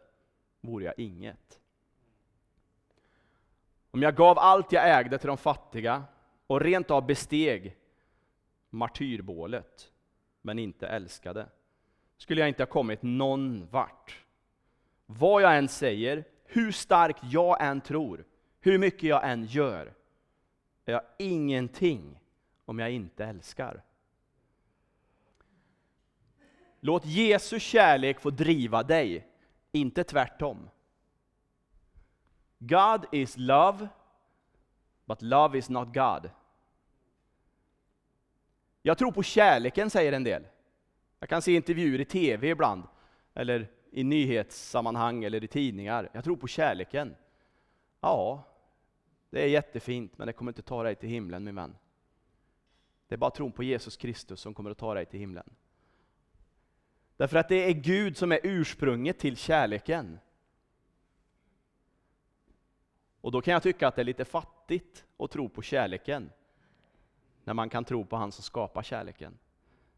vore 0.62 0.86
jag 0.86 0.94
inget. 0.98 1.60
Om 3.92 4.02
jag 4.02 4.16
gav 4.16 4.40
allt 4.40 4.72
jag 4.72 5.00
ägde 5.00 5.18
till 5.18 5.28
de 5.28 5.38
fattiga 5.38 6.04
och 6.48 6.62
rent 6.62 6.92
av 6.92 7.06
besteg 7.06 7.78
martyrbålet, 8.70 9.92
men 10.42 10.60
inte 10.60 10.88
älskade, 10.88 11.50
skulle 12.18 12.42
jag 12.42 12.48
inte 12.48 12.64
ha 12.64 12.68
kommit 12.68 13.02
någon 13.02 13.68
vart. 13.72 14.26
Vad 15.06 15.42
jag 15.42 15.58
än 15.58 15.68
säger, 15.68 16.24
hur 16.46 16.72
starkt 16.72 17.24
jag 17.24 17.64
än 17.66 17.82
tror, 17.82 18.26
hur 18.60 18.78
mycket 18.78 19.04
jag 19.04 19.30
än 19.30 19.46
gör, 19.46 19.94
är 20.86 20.92
jag 20.94 21.02
ingenting 21.18 22.20
om 22.66 22.80
jag 22.80 22.92
inte 22.92 23.26
älskar. 23.26 23.84
Låt 26.80 27.06
Jesu 27.06 27.60
kärlek 27.60 28.20
få 28.20 28.30
driva 28.30 28.84
dig, 28.84 29.28
inte 29.72 30.04
tvärtom. 30.04 30.70
God 32.60 33.06
is 33.12 33.38
love, 33.38 33.88
but 35.08 35.22
love 35.22 35.58
is 35.58 35.70
not 35.70 35.94
God. 35.94 36.30
Jag 38.82 38.98
tror 38.98 39.12
på 39.12 39.24
kärleken, 39.24 39.90
säger 39.90 40.12
en 40.12 40.24
del. 40.24 40.48
Jag 41.20 41.30
kan 41.30 41.42
se 41.42 41.52
intervjuer 41.52 42.02
i 42.02 42.06
tv 42.06 42.50
ibland, 42.50 42.84
eller 43.34 43.72
i 43.92 44.04
nyhetssammanhang 44.04 45.24
eller 45.24 45.44
i 45.44 45.48
tidningar. 45.48 46.10
Jag 46.14 46.24
tror 46.24 46.36
på 46.36 46.48
kärleken. 46.48 47.16
Ja, 48.02 48.44
det 49.30 49.44
är 49.44 49.48
jättefint, 49.48 50.18
men 50.18 50.28
det 50.28 50.34
kommer 50.34 50.52
inte 50.52 50.62
ta 50.62 50.84
dig 50.84 50.96
till 50.96 51.10
himlen 51.10 51.44
min 51.44 51.56
vän. 51.56 51.76
Det 53.08 53.16
är 53.16 53.18
bara 53.18 53.32
tron 53.32 53.52
på 53.52 53.64
Jesus 53.64 53.98
Kristus 53.98 54.40
som 54.40 54.54
kommer 54.54 54.72
att 54.72 54.78
ta 54.78 54.94
dig 54.94 55.06
till 55.06 55.20
himlen. 55.20 55.50
Därför 57.18 57.38
att 57.38 57.50
det 57.50 57.70
är 57.70 57.74
Gud 57.74 58.18
som 58.18 58.32
är 58.32 58.40
ursprunget 58.44 59.20
till 59.20 59.38
kärleken. 59.38 60.20
Och 63.22 63.32
då 63.32 63.42
kan 63.42 63.52
jag 63.52 63.64
tycka 63.64 63.88
att 63.88 63.96
det 63.96 64.02
är 64.02 64.06
lite 64.06 64.26
fattigt 64.26 65.06
att 65.20 65.32
tro 65.32 65.50
på 65.50 65.62
kärleken. 65.62 66.32
När 67.44 67.54
man 67.54 67.70
kan 67.70 67.86
tro 67.86 68.06
på 68.06 68.16
han 68.16 68.32
som 68.32 68.44
skapar 68.44 68.84
kärleken. 68.84 69.38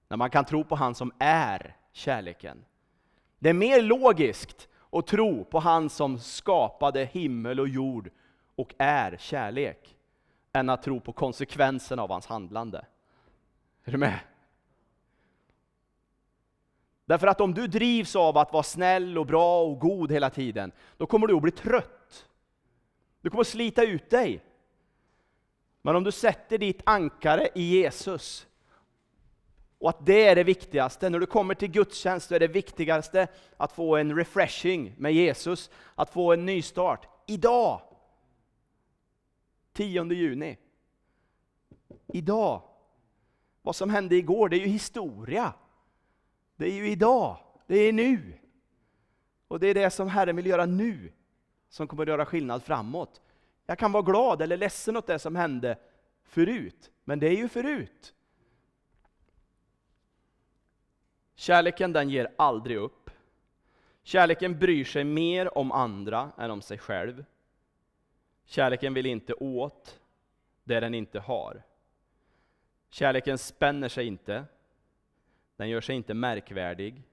När 0.07 0.17
man 0.17 0.29
kan 0.29 0.45
tro 0.45 0.63
på 0.63 0.75
han 0.75 0.95
som 0.95 1.11
är 1.19 1.75
kärleken. 1.91 2.65
Det 3.39 3.49
är 3.49 3.53
mer 3.53 3.81
logiskt 3.81 4.69
att 4.89 5.07
tro 5.07 5.43
på 5.43 5.59
han 5.59 5.89
som 5.89 6.19
skapade 6.19 7.05
himmel 7.05 7.59
och 7.59 7.67
jord 7.67 8.09
och 8.55 8.73
är 8.77 9.17
kärlek, 9.19 9.95
än 10.53 10.69
att 10.69 10.83
tro 10.83 10.99
på 10.99 11.13
konsekvenserna 11.13 12.03
av 12.03 12.11
hans 12.11 12.25
handlande. 12.25 12.85
Är 13.83 13.91
du 13.91 13.97
med? 13.97 14.19
Därför 17.05 17.27
att 17.27 17.41
om 17.41 17.53
du 17.53 17.67
drivs 17.67 18.15
av 18.15 18.38
att 18.38 18.53
vara 18.53 18.63
snäll 18.63 19.17
och 19.17 19.25
bra 19.25 19.63
och 19.63 19.79
god 19.79 20.11
hela 20.11 20.29
tiden, 20.29 20.71
då 20.97 21.05
kommer 21.05 21.27
du 21.27 21.35
att 21.35 21.41
bli 21.41 21.51
trött. 21.51 21.98
Du 23.21 23.29
kommer 23.29 23.41
att 23.41 23.47
slita 23.47 23.83
ut 23.83 24.09
dig. 24.09 24.43
Men 25.81 25.95
om 25.95 26.03
du 26.03 26.11
sätter 26.11 26.57
ditt 26.57 26.81
ankare 26.85 27.49
i 27.55 27.61
Jesus, 27.61 28.47
och 29.79 29.89
att 29.89 30.05
det 30.05 30.27
är 30.27 30.35
det 30.35 30.43
viktigaste. 30.43 31.09
När 31.09 31.19
du 31.19 31.25
kommer 31.25 31.55
till 31.55 31.71
gudstjänst 31.71 32.31
är 32.31 32.39
det 32.39 32.47
viktigaste 32.47 33.27
att 33.57 33.71
få 33.71 33.95
en 33.95 34.15
refreshing 34.15 34.95
med 34.97 35.13
Jesus, 35.13 35.69
att 35.95 36.09
få 36.09 36.33
en 36.33 36.45
nystart. 36.45 37.07
Idag! 37.27 37.81
10 39.73 40.13
juni. 40.13 40.57
Idag. 42.07 42.61
Vad 43.62 43.75
som 43.75 43.89
hände 43.89 44.15
igår, 44.15 44.49
det 44.49 44.55
är 44.55 44.60
ju 44.60 44.67
historia. 44.67 45.53
Det 46.55 46.65
är 46.65 46.73
ju 46.73 46.89
idag, 46.89 47.38
det 47.67 47.77
är 47.77 47.93
nu. 47.93 48.34
Och 49.47 49.60
det 49.60 49.67
är 49.67 49.73
det 49.73 49.89
som 49.89 50.08
Herren 50.08 50.36
vill 50.36 50.45
göra 50.45 50.65
nu, 50.65 51.12
som 51.69 51.88
kommer 51.88 52.03
att 52.03 52.10
göra 52.10 52.25
skillnad 52.25 52.63
framåt. 52.63 53.21
Jag 53.65 53.79
kan 53.79 53.91
vara 53.91 54.03
glad 54.03 54.41
eller 54.41 54.58
ledsen 54.58 54.97
åt 54.97 55.08
det 55.08 55.19
som 55.19 55.36
hände 55.36 55.77
förut, 56.23 56.91
men 57.03 57.19
det 57.19 57.27
är 57.27 57.38
ju 57.38 57.49
förut. 57.49 58.13
Kärleken 61.36 61.93
den 61.93 62.10
ger 62.10 62.34
aldrig 62.38 62.77
upp. 62.77 63.10
Kärleken 64.03 64.60
bryr 64.60 64.86
sig 64.86 65.03
mer 65.03 65.58
om 65.58 65.71
andra 65.71 66.32
än 66.38 66.51
om 66.51 66.62
sig 66.62 66.77
själv. 66.77 67.25
Kärleken 68.45 68.93
vill 68.93 69.05
inte 69.05 69.34
åt 69.34 69.99
det 70.63 70.79
den 70.79 70.93
inte 70.93 71.19
har. 71.19 71.63
Kärleken 72.89 73.38
spänner 73.38 73.89
sig 73.89 74.08
inte. 74.08 74.45
Den 75.55 75.69
gör 75.69 75.82
sig 75.82 75.95
inte 75.95 76.13
märkvärdig. 76.13 77.03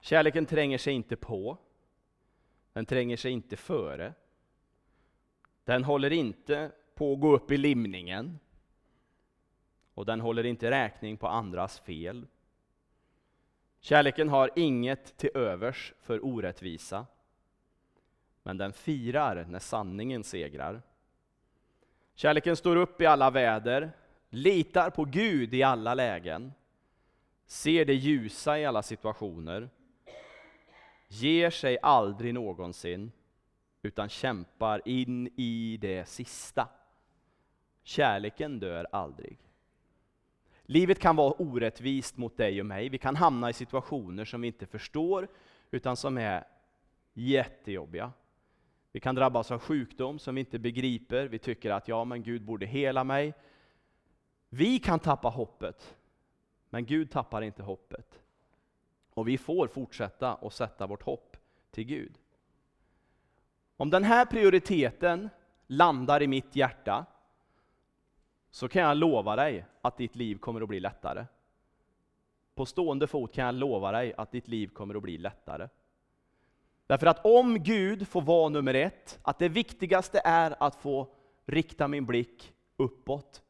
Kärleken 0.00 0.46
tränger 0.46 0.78
sig 0.78 0.94
inte 0.94 1.16
på. 1.16 1.58
Den 2.80 2.86
tränger 2.86 3.16
sig 3.16 3.32
inte 3.32 3.56
före. 3.56 4.14
Den 5.64 5.84
håller 5.84 6.12
inte 6.12 6.72
på 6.94 7.12
att 7.12 7.20
gå 7.20 7.34
upp 7.34 7.50
i 7.50 7.56
limningen. 7.56 8.38
Och 9.94 10.06
den 10.06 10.20
håller 10.20 10.46
inte 10.46 10.70
räkning 10.70 11.16
på 11.16 11.28
andras 11.28 11.80
fel. 11.80 12.26
Kärleken 13.80 14.28
har 14.28 14.50
inget 14.56 15.16
till 15.16 15.30
övers 15.34 15.94
för 16.00 16.24
orättvisa, 16.24 17.06
men 18.42 18.58
den 18.58 18.72
firar 18.72 19.44
när 19.44 19.58
sanningen 19.58 20.24
segrar. 20.24 20.82
Kärleken 22.14 22.56
står 22.56 22.76
upp 22.76 23.00
i 23.00 23.06
alla 23.06 23.30
väder, 23.30 23.92
litar 24.28 24.90
på 24.90 25.04
Gud 25.04 25.54
i 25.54 25.62
alla 25.62 25.94
lägen, 25.94 26.52
ser 27.46 27.84
det 27.84 27.94
ljusa 27.94 28.58
i 28.58 28.64
alla 28.64 28.82
situationer, 28.82 29.70
ger 31.12 31.50
sig 31.50 31.78
aldrig 31.82 32.34
någonsin, 32.34 33.12
utan 33.82 34.08
kämpar 34.08 34.82
in 34.84 35.26
i 35.36 35.78
det 35.80 36.08
sista. 36.08 36.68
Kärleken 37.82 38.58
dör 38.60 38.86
aldrig. 38.92 39.38
Livet 40.62 40.98
kan 40.98 41.16
vara 41.16 41.32
orättvist 41.32 42.16
mot 42.16 42.36
dig 42.36 42.60
och 42.60 42.66
mig. 42.66 42.88
Vi 42.88 42.98
kan 42.98 43.16
hamna 43.16 43.50
i 43.50 43.52
situationer 43.52 44.24
som 44.24 44.40
vi 44.40 44.46
inte 44.46 44.66
förstår, 44.66 45.28
utan 45.70 45.96
som 45.96 46.18
är 46.18 46.44
jättejobbiga. 47.12 48.12
Vi 48.92 49.00
kan 49.00 49.14
drabbas 49.14 49.50
av 49.50 49.58
sjukdom 49.58 50.18
som 50.18 50.34
vi 50.34 50.40
inte 50.40 50.58
begriper. 50.58 51.26
Vi 51.26 51.38
tycker 51.38 51.70
att 51.70 51.88
ja, 51.88 52.04
men 52.04 52.22
Gud 52.22 52.44
borde 52.44 52.66
hela 52.66 53.04
mig. 53.04 53.34
Vi 54.48 54.78
kan 54.78 54.98
tappa 54.98 55.28
hoppet, 55.28 55.96
men 56.68 56.86
Gud 56.86 57.10
tappar 57.10 57.42
inte 57.42 57.62
hoppet. 57.62 58.20
Och 59.14 59.28
vi 59.28 59.38
får 59.38 59.68
fortsätta 59.68 60.34
att 60.34 60.52
sätta 60.52 60.86
vårt 60.86 61.02
hopp 61.02 61.36
till 61.70 61.84
Gud. 61.84 62.18
Om 63.76 63.90
den 63.90 64.04
här 64.04 64.26
prioriteten 64.26 65.30
landar 65.66 66.22
i 66.22 66.26
mitt 66.26 66.56
hjärta, 66.56 67.06
så 68.50 68.68
kan 68.68 68.82
jag 68.82 68.96
lova 68.96 69.36
dig 69.36 69.64
att 69.80 69.96
ditt 69.96 70.16
liv 70.16 70.38
kommer 70.38 70.60
att 70.60 70.68
bli 70.68 70.80
lättare. 70.80 71.26
På 72.54 72.66
stående 72.66 73.06
fot 73.06 73.32
kan 73.32 73.44
jag 73.44 73.54
lova 73.54 73.92
dig 73.92 74.14
att 74.16 74.32
ditt 74.32 74.48
liv 74.48 74.68
kommer 74.68 74.94
att 74.94 75.02
bli 75.02 75.18
lättare. 75.18 75.68
Därför 76.86 77.06
att 77.06 77.24
om 77.24 77.62
Gud 77.62 78.08
får 78.08 78.22
vara 78.22 78.48
nummer 78.48 78.74
ett, 78.74 79.18
att 79.22 79.38
det 79.38 79.48
viktigaste 79.48 80.20
är 80.24 80.54
att 80.60 80.76
få 80.76 81.08
rikta 81.46 81.88
min 81.88 82.06
blick 82.06 82.52
uppåt 82.76 83.42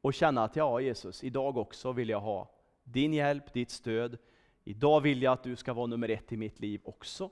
och 0.00 0.14
känna 0.14 0.44
att 0.44 0.56
ja 0.56 0.80
Jesus, 0.80 1.24
idag 1.24 1.56
också 1.56 1.92
vill 1.92 2.08
jag 2.08 2.20
ha 2.20 2.50
din 2.84 3.14
hjälp, 3.14 3.52
ditt 3.52 3.70
stöd. 3.70 4.18
Idag 4.64 5.00
vill 5.00 5.22
jag 5.22 5.32
att 5.32 5.42
du 5.42 5.56
ska 5.56 5.72
vara 5.72 5.86
nummer 5.86 6.08
ett 6.08 6.32
i 6.32 6.36
mitt 6.36 6.60
liv 6.60 6.80
också. 6.84 7.30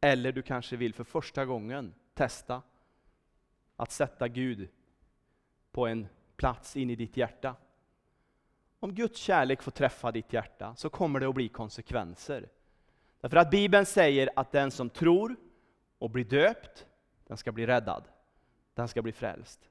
Eller 0.00 0.32
du 0.32 0.42
kanske 0.42 0.76
vill 0.76 0.94
för 0.94 1.04
första 1.04 1.44
gången 1.44 1.94
testa 2.14 2.62
att 3.76 3.92
sätta 3.92 4.28
Gud 4.28 4.68
på 5.72 5.86
en 5.86 6.06
plats 6.36 6.76
in 6.76 6.90
i 6.90 6.96
ditt 6.96 7.16
hjärta. 7.16 7.56
Om 8.80 8.94
Guds 8.94 9.20
kärlek 9.20 9.62
får 9.62 9.70
träffa 9.70 10.12
ditt 10.12 10.32
hjärta 10.32 10.74
så 10.76 10.90
kommer 10.90 11.20
det 11.20 11.28
att 11.28 11.34
bli 11.34 11.48
konsekvenser. 11.48 12.48
Därför 13.20 13.36
att 13.36 13.50
Bibeln 13.50 13.86
säger 13.86 14.30
att 14.36 14.52
den 14.52 14.70
som 14.70 14.90
tror 14.90 15.36
och 15.98 16.10
blir 16.10 16.24
döpt, 16.24 16.86
den 17.26 17.36
ska 17.36 17.52
bli 17.52 17.66
räddad. 17.66 18.04
Den 18.74 18.88
ska 18.88 19.02
bli 19.02 19.12
frälst. 19.12 19.70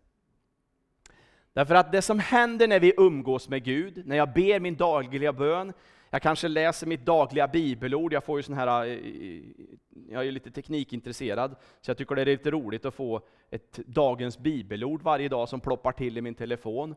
Därför 1.54 1.76
att 1.76 1.91
det 1.91 2.02
som 2.02 2.19
händer 2.19 2.67
när 2.67 2.80
vi 2.80 2.93
umgås 2.98 3.50
med 3.50 3.63
Gud, 3.63 4.08
när 4.08 4.15
jag 4.15 4.34
ber 4.34 4.60
min 4.60 4.76
dagliga 4.76 5.34
bön, 5.34 5.74
jag 6.13 6.21
kanske 6.21 6.47
läser 6.47 6.88
mitt 6.88 7.06
dagliga 7.06 7.47
bibelord, 7.47 8.13
jag 8.13 8.23
får 8.23 8.39
ju 8.39 8.43
sån 8.43 8.56
här, 8.56 8.86
eh, 8.86 9.41
jag 10.10 10.28
är 10.28 10.32
lite 10.32 10.52
teknikintresserad, 10.52 11.56
så 11.82 11.89
jag 11.89 11.97
tycker 11.97 12.15
det 12.15 12.21
är 12.21 12.26
lite 12.26 12.52
roligt 12.52 12.86
att 12.86 12.93
få 12.93 13.21
ett 13.49 13.80
dagens 13.86 14.38
bibelord 14.38 15.02
varje 15.02 15.30
dag 15.30 15.49
som 15.49 15.60
ploppar 15.60 15.91
till 15.91 16.17
i 16.17 16.21
min 16.21 16.36
telefon. 16.36 16.95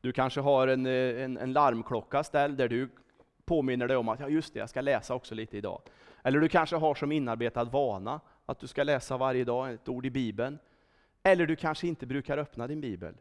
Du 0.00 0.12
kanske 0.12 0.40
har 0.40 0.68
en, 0.68 0.86
eh, 0.86 1.22
en, 1.22 1.36
en 1.36 1.52
larmklocka 1.52 2.24
ställd 2.24 2.58
där 2.58 2.68
du 2.68 2.88
påminner 3.44 3.88
dig 3.88 3.96
om 3.96 4.08
att 4.08 4.20
ja, 4.20 4.28
just 4.28 4.54
det, 4.54 4.60
jag 4.60 4.70
ska 4.70 4.80
läsa 4.80 5.14
också 5.14 5.34
lite 5.34 5.56
idag. 5.56 5.82
Eller 6.22 6.40
du 6.40 6.48
kanske 6.48 6.76
har 6.76 6.94
som 6.94 7.12
inarbetad 7.12 7.64
vana 7.64 8.20
att 8.46 8.60
du 8.60 8.66
ska 8.66 8.82
läsa 8.82 9.16
varje 9.16 9.44
dag 9.44 9.72
ett 9.72 9.88
ord 9.88 10.06
i 10.06 10.10
Bibeln. 10.10 10.58
Eller 11.22 11.46
du 11.46 11.56
kanske 11.56 11.86
inte 11.86 12.06
brukar 12.06 12.38
öppna 12.38 12.66
din 12.66 12.80
Bibel. 12.80 13.14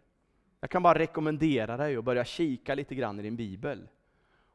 Jag 0.60 0.70
kan 0.70 0.84
bara 0.84 1.00
rekommendera 1.00 1.78
dig 1.78 1.98
att 1.98 2.04
börja 2.04 2.26
kika 2.26 2.76
lite 2.76 2.96
grann 2.96 3.20
i 3.20 3.24
din 3.24 3.36
Bibel. 3.36 3.88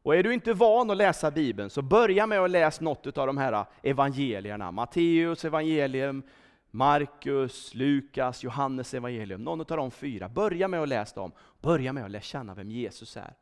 Och 0.07 0.17
är 0.17 0.23
du 0.23 0.35
inte 0.35 0.53
van 0.53 0.91
att 0.91 0.97
läsa 0.97 1.31
Bibeln, 1.31 1.71
så 1.71 1.83
börja 1.83 2.27
med 2.27 2.41
att 2.41 2.51
läsa 2.51 2.85
något 2.85 3.19
av 3.19 3.27
de 3.27 3.39
här 3.39 3.65
evangelierna. 3.83 4.73
Matteus 4.73 5.45
evangelium, 5.45 6.23
Markus, 6.71 7.75
Lukas, 7.75 8.45
Johannes 8.45 8.95
evangelium. 8.95 9.45
Någon 9.45 9.61
av 9.61 9.67
de 9.67 9.91
fyra. 9.91 10.29
Börja 10.29 10.69
med 10.69 10.83
att 10.83 10.89
läsa 10.89 11.21
dem. 11.21 11.33
Börja 11.61 11.93
med 11.93 12.05
att 12.05 12.11
lära 12.11 12.23
känna 12.23 12.55
vem 12.55 12.71
Jesus 12.71 13.17
är. 13.17 13.35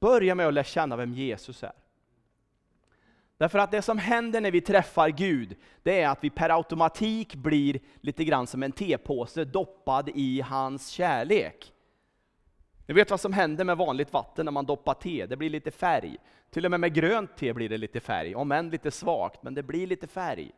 Börja 0.00 0.34
med 0.34 0.46
att 0.46 0.54
lära 0.54 0.64
känna 0.64 0.96
vem 0.96 1.12
Jesus 1.12 1.62
är. 1.62 1.72
Därför 3.36 3.58
att 3.58 3.70
det 3.70 3.82
som 3.82 3.98
händer 3.98 4.40
när 4.40 4.50
vi 4.50 4.60
träffar 4.60 5.08
Gud, 5.08 5.56
det 5.82 6.00
är 6.00 6.08
att 6.08 6.24
vi 6.24 6.30
per 6.30 6.50
automatik 6.50 7.34
blir 7.34 7.80
lite 8.00 8.24
grann 8.24 8.46
som 8.46 8.62
en 8.62 8.72
tepåse 8.72 9.44
doppad 9.44 10.10
i 10.14 10.40
hans 10.40 10.88
kärlek. 10.88 11.73
Ni 12.86 12.94
vet 12.94 13.10
vad 13.10 13.20
som 13.20 13.32
händer 13.32 13.64
med 13.64 13.76
vanligt 13.76 14.12
vatten 14.12 14.44
när 14.44 14.52
man 14.52 14.66
doppar 14.66 14.94
te? 14.94 15.26
Det 15.26 15.36
blir 15.36 15.50
lite 15.50 15.70
färg. 15.70 16.16
Till 16.50 16.64
och 16.64 16.70
med 16.70 16.80
med 16.80 16.94
grönt 16.94 17.36
te 17.36 17.52
blir 17.52 17.68
det 17.68 17.78
lite 17.78 18.00
färg, 18.00 18.34
om 18.34 18.52
än 18.52 18.70
lite 18.70 18.90
svagt, 18.90 19.42
men 19.42 19.54
det 19.54 19.62
blir 19.62 19.86
lite 19.86 20.06
färg. 20.06 20.52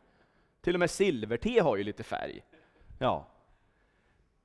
Till 0.61 0.73
och 0.73 0.79
med 0.79 0.89
silverte 0.89 1.61
har 1.61 1.77
ju 1.77 1.83
lite 1.83 2.03
färg. 2.03 2.43
Ja. 2.99 3.27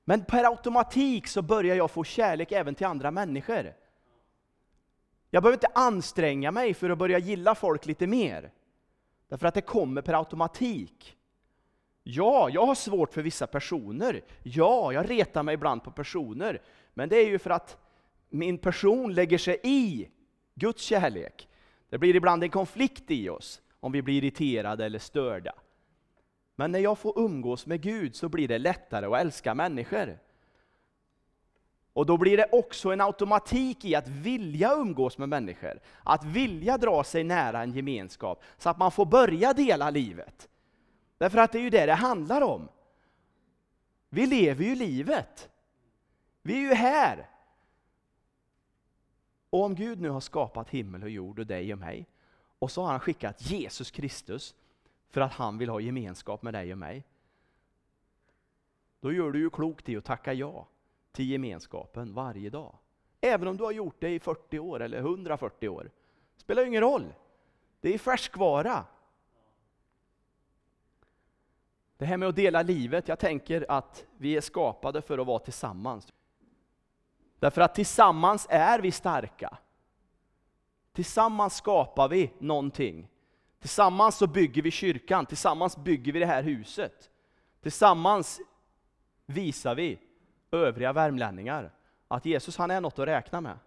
Men 0.04 0.24
per 0.24 0.44
automatik 0.44 1.26
så 1.26 1.42
börjar 1.42 1.76
jag 1.76 1.90
få 1.90 2.04
kärlek 2.04 2.52
även 2.52 2.74
till 2.74 2.86
andra 2.86 3.10
människor. 3.10 3.74
Jag 5.30 5.42
behöver 5.42 5.56
inte 5.56 5.70
anstränga 5.74 6.50
mig 6.50 6.74
för 6.74 6.90
att 6.90 6.98
börja 6.98 7.18
gilla 7.18 7.54
folk 7.54 7.86
lite 7.86 8.06
mer. 8.06 8.52
Därför 9.28 9.46
att 9.46 9.54
det 9.54 9.60
kommer 9.60 10.02
per 10.02 10.14
automatik. 10.14 11.16
Ja, 12.02 12.48
jag 12.50 12.66
har 12.66 12.74
svårt 12.74 13.12
för 13.12 13.22
vissa 13.22 13.46
personer. 13.46 14.24
Ja, 14.42 14.92
jag 14.92 15.10
retar 15.10 15.42
mig 15.42 15.54
ibland 15.54 15.84
på 15.84 15.90
personer. 15.90 16.62
Men 16.94 17.08
det 17.08 17.16
är 17.16 17.26
ju 17.26 17.38
för 17.38 17.50
att 17.50 17.78
min 18.28 18.58
person 18.58 19.14
lägger 19.14 19.38
sig 19.38 19.60
i 19.62 20.08
Guds 20.54 20.82
kärlek. 20.82 21.48
Det 21.88 21.98
blir 21.98 22.16
ibland 22.16 22.44
en 22.44 22.50
konflikt 22.50 23.10
i 23.10 23.28
oss 23.28 23.62
om 23.80 23.92
vi 23.92 24.02
blir 24.02 24.24
irriterade 24.24 24.86
eller 24.86 24.98
störda. 24.98 25.54
Men 26.56 26.72
när 26.72 26.78
jag 26.78 26.98
får 26.98 27.18
umgås 27.18 27.66
med 27.66 27.80
Gud 27.80 28.16
så 28.16 28.28
blir 28.28 28.48
det 28.48 28.58
lättare 28.58 29.06
att 29.06 29.20
älska 29.20 29.54
människor. 29.54 30.18
Och 31.92 32.06
då 32.06 32.16
blir 32.16 32.36
det 32.36 32.48
också 32.52 32.90
en 32.92 33.00
automatik 33.00 33.84
i 33.84 33.94
att 33.94 34.08
vilja 34.08 34.72
umgås 34.72 35.18
med 35.18 35.28
människor, 35.28 35.80
att 36.02 36.24
vilja 36.24 36.78
dra 36.78 37.04
sig 37.04 37.24
nära 37.24 37.62
en 37.62 37.72
gemenskap, 37.72 38.42
så 38.58 38.70
att 38.70 38.78
man 38.78 38.92
får 38.92 39.06
börja 39.06 39.52
dela 39.52 39.90
livet. 39.90 40.48
Därför 41.18 41.38
att 41.38 41.52
det 41.52 41.58
är 41.58 41.62
ju 41.62 41.70
det 41.70 41.86
det 41.86 41.94
handlar 41.94 42.40
om. 42.40 42.68
Vi 44.08 44.26
lever 44.26 44.64
ju 44.64 44.74
livet. 44.74 45.51
Vi 46.42 46.54
är 46.54 46.60
ju 46.60 46.74
här. 46.74 47.28
Och 49.50 49.64
om 49.64 49.74
Gud 49.74 50.00
nu 50.00 50.08
har 50.08 50.20
skapat 50.20 50.70
himmel 50.70 51.02
och 51.02 51.10
jord 51.10 51.38
och 51.38 51.46
dig 51.46 51.72
och 51.72 51.78
mig, 51.78 52.06
och 52.58 52.70
så 52.70 52.82
har 52.82 52.90
han 52.90 53.00
skickat 53.00 53.42
Jesus 53.42 53.90
Kristus 53.90 54.54
för 55.08 55.20
att 55.20 55.32
han 55.32 55.58
vill 55.58 55.68
ha 55.68 55.80
gemenskap 55.80 56.42
med 56.42 56.54
dig 56.54 56.72
och 56.72 56.78
mig. 56.78 57.04
Då 59.00 59.12
gör 59.12 59.30
du 59.30 59.38
ju 59.38 59.50
klokt 59.50 59.88
i 59.88 59.96
att 59.96 60.04
tacka 60.04 60.32
ja 60.32 60.66
till 61.12 61.30
gemenskapen 61.30 62.14
varje 62.14 62.50
dag. 62.50 62.74
Även 63.20 63.48
om 63.48 63.56
du 63.56 63.64
har 63.64 63.72
gjort 63.72 63.96
det 63.98 64.10
i 64.10 64.20
40 64.20 64.58
år 64.58 64.82
eller 64.82 64.98
140 64.98 65.68
år. 65.68 65.90
Det 66.34 66.40
spelar 66.40 66.64
ingen 66.64 66.80
roll. 66.80 67.14
Det 67.80 67.94
är 67.94 67.98
färskvara. 67.98 68.84
Det 71.96 72.04
här 72.04 72.16
med 72.16 72.28
att 72.28 72.36
dela 72.36 72.62
livet, 72.62 73.08
jag 73.08 73.18
tänker 73.18 73.66
att 73.68 74.06
vi 74.16 74.36
är 74.36 74.40
skapade 74.40 75.02
för 75.02 75.18
att 75.18 75.26
vara 75.26 75.38
tillsammans. 75.38 76.12
Därför 77.42 77.60
att 77.60 77.74
tillsammans 77.74 78.46
är 78.50 78.78
vi 78.78 78.92
starka. 78.92 79.58
Tillsammans 80.92 81.56
skapar 81.56 82.08
vi 82.08 82.32
någonting. 82.38 83.08
Tillsammans 83.60 84.16
så 84.16 84.26
bygger 84.26 84.62
vi 84.62 84.70
kyrkan, 84.70 85.26
tillsammans 85.26 85.76
bygger 85.76 86.12
vi 86.12 86.18
det 86.18 86.26
här 86.26 86.42
huset. 86.42 87.10
Tillsammans 87.62 88.40
visar 89.26 89.74
vi 89.74 89.98
övriga 90.50 90.92
värmlänningar 90.92 91.72
att 92.08 92.26
Jesus 92.26 92.56
han 92.56 92.70
är 92.70 92.80
något 92.80 92.98
att 92.98 93.08
räkna 93.08 93.40
med. 93.40 93.58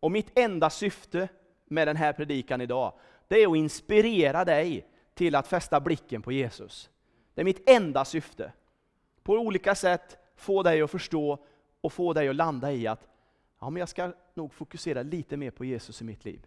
Och 0.00 0.12
mitt 0.12 0.38
enda 0.38 0.70
syfte 0.70 1.28
med 1.64 1.88
den 1.88 1.96
här 1.96 2.12
predikan 2.12 2.60
idag, 2.60 2.92
det 3.28 3.42
är 3.42 3.50
att 3.50 3.56
inspirera 3.56 4.44
dig 4.44 4.86
till 5.14 5.34
att 5.34 5.48
fästa 5.48 5.80
blicken 5.80 6.22
på 6.22 6.32
Jesus. 6.32 6.90
Det 7.34 7.40
är 7.40 7.44
mitt 7.44 7.70
enda 7.70 8.04
syfte. 8.04 8.52
På 9.22 9.32
olika 9.32 9.74
sätt 9.74 10.18
få 10.36 10.62
dig 10.62 10.82
att 10.82 10.90
förstå 10.90 11.44
och 11.80 11.92
få 11.92 12.12
dig 12.12 12.28
att 12.28 12.36
landa 12.36 12.72
i 12.72 12.86
att 12.86 13.08
ja, 13.58 13.70
men 13.70 13.80
jag 13.80 13.88
ska 13.88 14.12
nog 14.34 14.52
fokusera 14.52 15.02
lite 15.02 15.36
mer 15.36 15.50
på 15.50 15.64
Jesus 15.64 16.00
i 16.00 16.04
mitt 16.04 16.24
liv. 16.24 16.46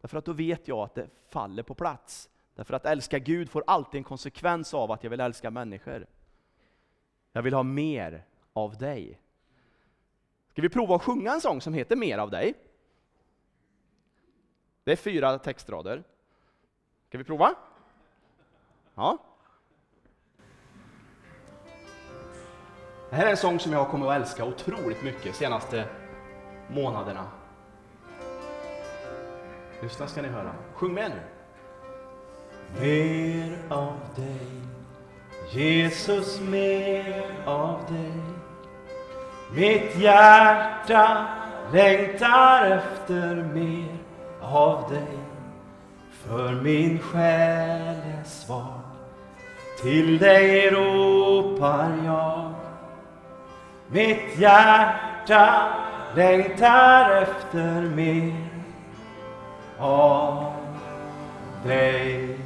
Därför 0.00 0.18
att 0.18 0.24
då 0.24 0.32
vet 0.32 0.68
jag 0.68 0.78
att 0.78 0.94
det 0.94 1.08
faller 1.28 1.62
på 1.62 1.74
plats. 1.74 2.30
Därför 2.54 2.74
att 2.74 2.86
älska 2.86 3.18
Gud 3.18 3.50
får 3.50 3.64
alltid 3.66 3.98
en 3.98 4.04
konsekvens 4.04 4.74
av 4.74 4.92
att 4.92 5.02
jag 5.04 5.10
vill 5.10 5.20
älska 5.20 5.50
människor. 5.50 6.06
Jag 7.32 7.42
vill 7.42 7.54
ha 7.54 7.62
mer 7.62 8.24
av 8.52 8.76
dig. 8.76 9.20
Ska 10.48 10.62
vi 10.62 10.68
prova 10.68 10.96
att 10.96 11.02
sjunga 11.02 11.32
en 11.32 11.40
sång 11.40 11.60
som 11.60 11.74
heter 11.74 11.96
Mer 11.96 12.18
av 12.18 12.30
dig? 12.30 12.54
Det 14.84 14.92
är 14.92 14.96
fyra 14.96 15.38
textrader. 15.38 16.04
Ska 17.08 17.18
vi 17.18 17.24
prova? 17.24 17.54
Ja. 18.94 19.18
Det 23.10 23.16
här 23.16 23.26
är 23.26 23.30
en 23.30 23.36
sång 23.36 23.60
som 23.60 23.72
jag 23.72 23.88
kommer 23.88 24.10
att 24.10 24.16
älska 24.16 24.44
otroligt 24.44 25.02
mycket 25.02 25.24
de 25.24 25.32
senaste 25.32 25.84
månaderna. 26.68 27.24
Lyssna 29.82 30.06
ska 30.06 30.22
ni 30.22 30.28
höra. 30.28 30.52
Sjung 30.74 30.94
med 30.94 31.10
nu. 31.10 31.20
Mer 32.80 33.58
av 33.68 33.96
dig, 34.16 34.46
Jesus 35.50 36.40
mer 36.40 37.24
av 37.46 37.78
dig. 37.88 38.12
Mitt 39.54 39.96
hjärta 39.96 41.26
längtar 41.72 42.70
efter 42.70 43.34
mer 43.54 43.96
av 44.40 44.90
dig. 44.90 45.18
För 46.10 46.52
min 46.52 46.98
själ 46.98 47.96
är 48.18 48.24
svag, 48.24 48.80
till 49.82 50.18
dig 50.18 50.70
ropar 50.70 51.92
jag. 52.04 52.59
Mitt 53.92 54.38
hjärta 54.38 55.68
längtar 56.14 57.10
efter 57.22 57.80
mer 57.80 58.32
av 59.78 60.52
dig. 61.64 62.38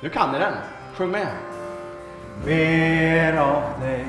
Nu 0.00 0.08
kan 0.08 0.32
ni 0.32 0.38
den. 0.38 0.52
Sjung 0.96 1.10
med. 1.10 1.26
Mer 2.44 3.36
av 3.36 3.62
dig. 3.80 4.06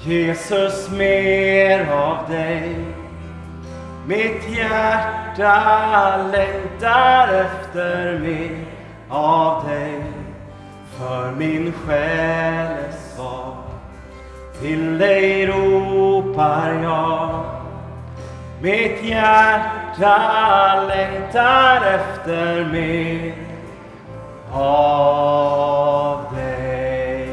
Jesus, 0.00 0.90
mer 0.90 1.90
av 1.92 2.30
dig. 2.30 2.76
Mitt 4.06 4.48
hjärta 4.48 6.16
längtar 6.32 7.28
efter 7.28 8.18
mer 8.18 8.64
av 9.08 9.68
dig. 9.68 10.02
För 10.98 11.32
min 11.32 11.72
själ 11.72 12.66
är 12.66 12.92
svag. 12.92 13.56
Till 14.60 14.98
dig 14.98 15.46
ropar 16.42 16.82
jag. 16.82 17.44
Mitt 18.60 19.04
hjärta 19.04 20.84
längtar 20.88 21.82
efter 21.86 22.64
mer 22.72 23.34
av 24.52 26.24
dig. 26.34 27.28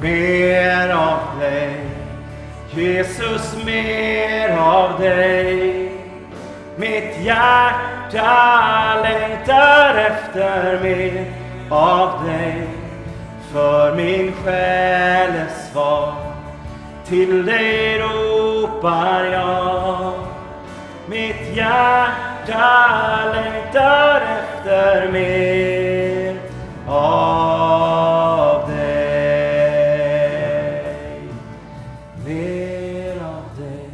Mer 0.00 0.88
av 0.94 1.40
dig. 1.40 1.80
Jesus, 2.70 3.64
mer 3.64 4.58
av 4.58 5.00
dig. 5.00 5.92
Mitt 6.76 7.18
hjärta 7.20 9.00
längtar 9.02 9.94
efter 9.94 10.80
mer 10.82 11.24
av 11.70 12.24
dig. 12.26 12.66
För 13.52 13.96
min 13.96 14.32
själ 14.32 15.30
är 15.30 15.48
svag. 15.72 16.31
Till 17.06 17.46
dig 17.46 17.98
ropar 17.98 19.24
jag. 19.24 20.12
Mitt 21.06 21.56
hjärta 21.56 23.32
längtar 23.34 24.20
efter 24.20 25.12
mer 25.12 26.36
av 26.88 28.70
dig. 28.70 30.02
Mer 32.26 33.16
av 33.22 33.44
dig. 33.58 33.90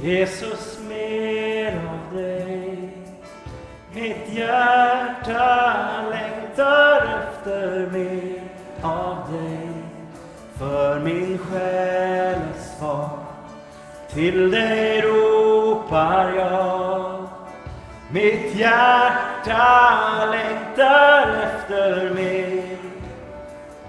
Jesus, 0.00 0.78
mer 0.88 1.72
av 1.76 2.16
dig. 2.16 2.90
Mitt 3.94 4.28
hjärta 4.28 5.74
längtar 6.10 7.02
efter 7.22 7.90
mer 7.92 8.42
av 8.82 9.16
dig 9.32 9.91
för 10.62 11.00
min 11.00 11.38
själ 11.38 12.34
är 12.34 12.78
svar. 12.78 13.18
Till 14.10 14.50
dig 14.50 15.00
ropar 15.00 16.32
jag 16.36 17.28
mitt 18.10 18.54
hjärta 18.54 20.26
längtar 20.30 21.28
efter 21.42 22.14
mer 22.14 22.76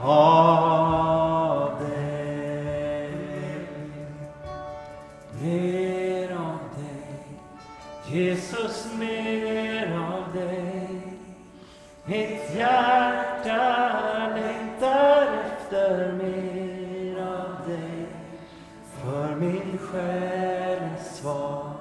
av 0.01 1.71
dig. 1.79 3.11
Mer 5.41 6.31
av 6.31 6.59
dig, 6.77 7.39
Jesus, 8.07 8.87
mer 8.99 9.99
av 10.13 10.33
dig. 10.33 11.01
Mitt 12.05 12.55
hjärta 12.55 14.02
själens 19.93 21.17
svar 21.17 21.71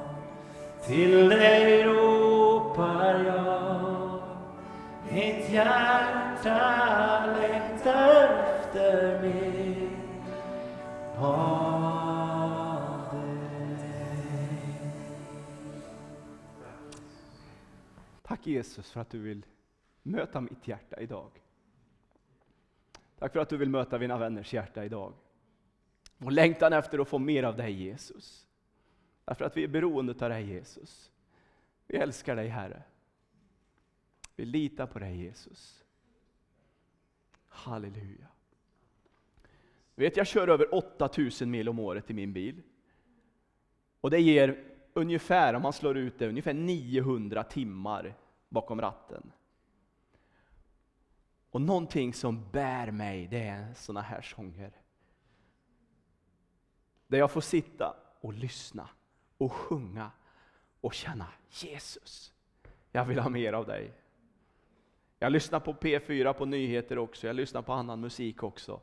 till 0.86 1.28
dig 1.28 1.84
ropar 1.84 3.24
jag. 3.24 4.22
Mitt 5.12 5.50
hjärta 5.50 7.26
längtar 7.26 8.44
efter 8.60 9.22
mer 9.22 9.90
av 11.18 11.60
dig. 13.12 14.80
Tack 18.22 18.46
Jesus 18.46 18.90
för 18.90 19.00
att 19.00 19.10
du 19.10 19.18
vill 19.18 19.46
möta 20.02 20.40
mitt 20.40 20.68
hjärta 20.68 21.00
idag. 21.00 21.30
Tack 23.18 23.32
för 23.32 23.40
att 23.40 23.48
du 23.48 23.56
vill 23.56 23.70
möta 23.70 23.98
mina 23.98 24.18
vänners 24.18 24.54
hjärta 24.54 24.84
idag. 24.84 25.12
Och 26.24 26.32
längtan 26.32 26.72
efter 26.72 26.98
att 26.98 27.08
få 27.08 27.18
mer 27.18 27.42
av 27.42 27.56
dig 27.56 27.72
Jesus. 27.72 28.46
Därför 29.24 29.44
att 29.44 29.56
vi 29.56 29.64
är 29.64 29.68
beroende 29.68 30.12
av 30.12 30.30
dig 30.30 30.46
Jesus. 30.46 31.12
Vi 31.86 31.96
älskar 31.96 32.36
dig 32.36 32.48
Herre. 32.48 32.82
Vi 34.36 34.44
litar 34.44 34.86
på 34.86 34.98
dig 34.98 35.22
Jesus. 35.22 35.84
Halleluja. 37.48 38.26
Vet, 39.94 40.16
jag 40.16 40.26
kör 40.26 40.48
över 40.48 40.74
8000 40.74 41.50
mil 41.50 41.68
om 41.68 41.78
året 41.78 42.10
i 42.10 42.14
min 42.14 42.32
bil. 42.32 42.62
Och 44.00 44.10
det 44.10 44.20
ger 44.20 44.64
ungefär, 44.92 45.54
om 45.54 45.62
man 45.62 45.72
slår 45.72 45.96
ut 45.96 46.18
det, 46.18 46.28
ungefär 46.28 46.54
900 46.54 47.44
timmar 47.44 48.14
bakom 48.48 48.80
ratten. 48.80 49.32
Och 51.50 51.60
någonting 51.60 52.14
som 52.14 52.50
bär 52.50 52.90
mig, 52.90 53.26
det 53.26 53.42
är 53.42 53.74
såna 53.74 54.00
här 54.00 54.22
sånger. 54.22 54.81
Där 57.12 57.18
jag 57.18 57.30
får 57.30 57.40
sitta 57.40 57.94
och 58.20 58.32
lyssna 58.32 58.88
och 59.38 59.52
sjunga 59.52 60.10
och 60.80 60.94
känna 60.94 61.26
Jesus, 61.50 62.32
jag 62.92 63.04
vill 63.04 63.18
ha 63.18 63.28
mer 63.28 63.52
av 63.52 63.66
dig. 63.66 63.92
Jag 65.18 65.32
lyssnar 65.32 65.60
på 65.60 65.72
P4 65.72 66.32
på 66.32 66.44
nyheter 66.44 66.98
också, 66.98 67.26
jag 67.26 67.36
lyssnar 67.36 67.62
på 67.62 67.72
annan 67.72 68.00
musik 68.00 68.42
också. 68.42 68.80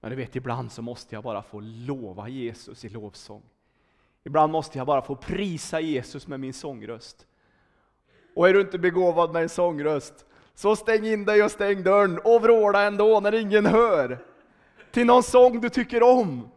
Men 0.00 0.10
du 0.10 0.16
vet, 0.16 0.36
ibland 0.36 0.72
så 0.72 0.82
måste 0.82 1.14
jag 1.14 1.24
bara 1.24 1.42
få 1.42 1.60
lova 1.60 2.28
Jesus 2.28 2.84
i 2.84 2.88
lovsång. 2.88 3.42
Ibland 4.24 4.52
måste 4.52 4.78
jag 4.78 4.86
bara 4.86 5.02
få 5.02 5.16
prisa 5.16 5.80
Jesus 5.80 6.26
med 6.26 6.40
min 6.40 6.54
sångröst. 6.54 7.26
Och 8.34 8.48
är 8.48 8.54
du 8.54 8.60
inte 8.60 8.78
begåvad 8.78 9.32
med 9.32 9.42
en 9.42 9.48
sångröst, 9.48 10.26
så 10.54 10.76
stäng 10.76 11.06
in 11.06 11.24
dig 11.24 11.42
och 11.42 11.50
stäng 11.50 11.82
dörren 11.82 12.18
och 12.24 12.42
vråla 12.42 12.82
ändå 12.82 13.20
när 13.20 13.34
ingen 13.34 13.66
hör. 13.66 14.24
Till 14.90 15.06
någon 15.06 15.22
sång 15.22 15.60
du 15.60 15.68
tycker 15.68 16.02
om. 16.02 16.50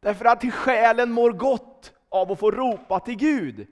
Därför 0.00 0.24
att 0.24 0.54
själen 0.54 1.12
mår 1.12 1.32
gott 1.32 1.92
av 2.08 2.32
att 2.32 2.38
få 2.38 2.50
ropa 2.50 3.00
till 3.00 3.16
Gud. 3.16 3.66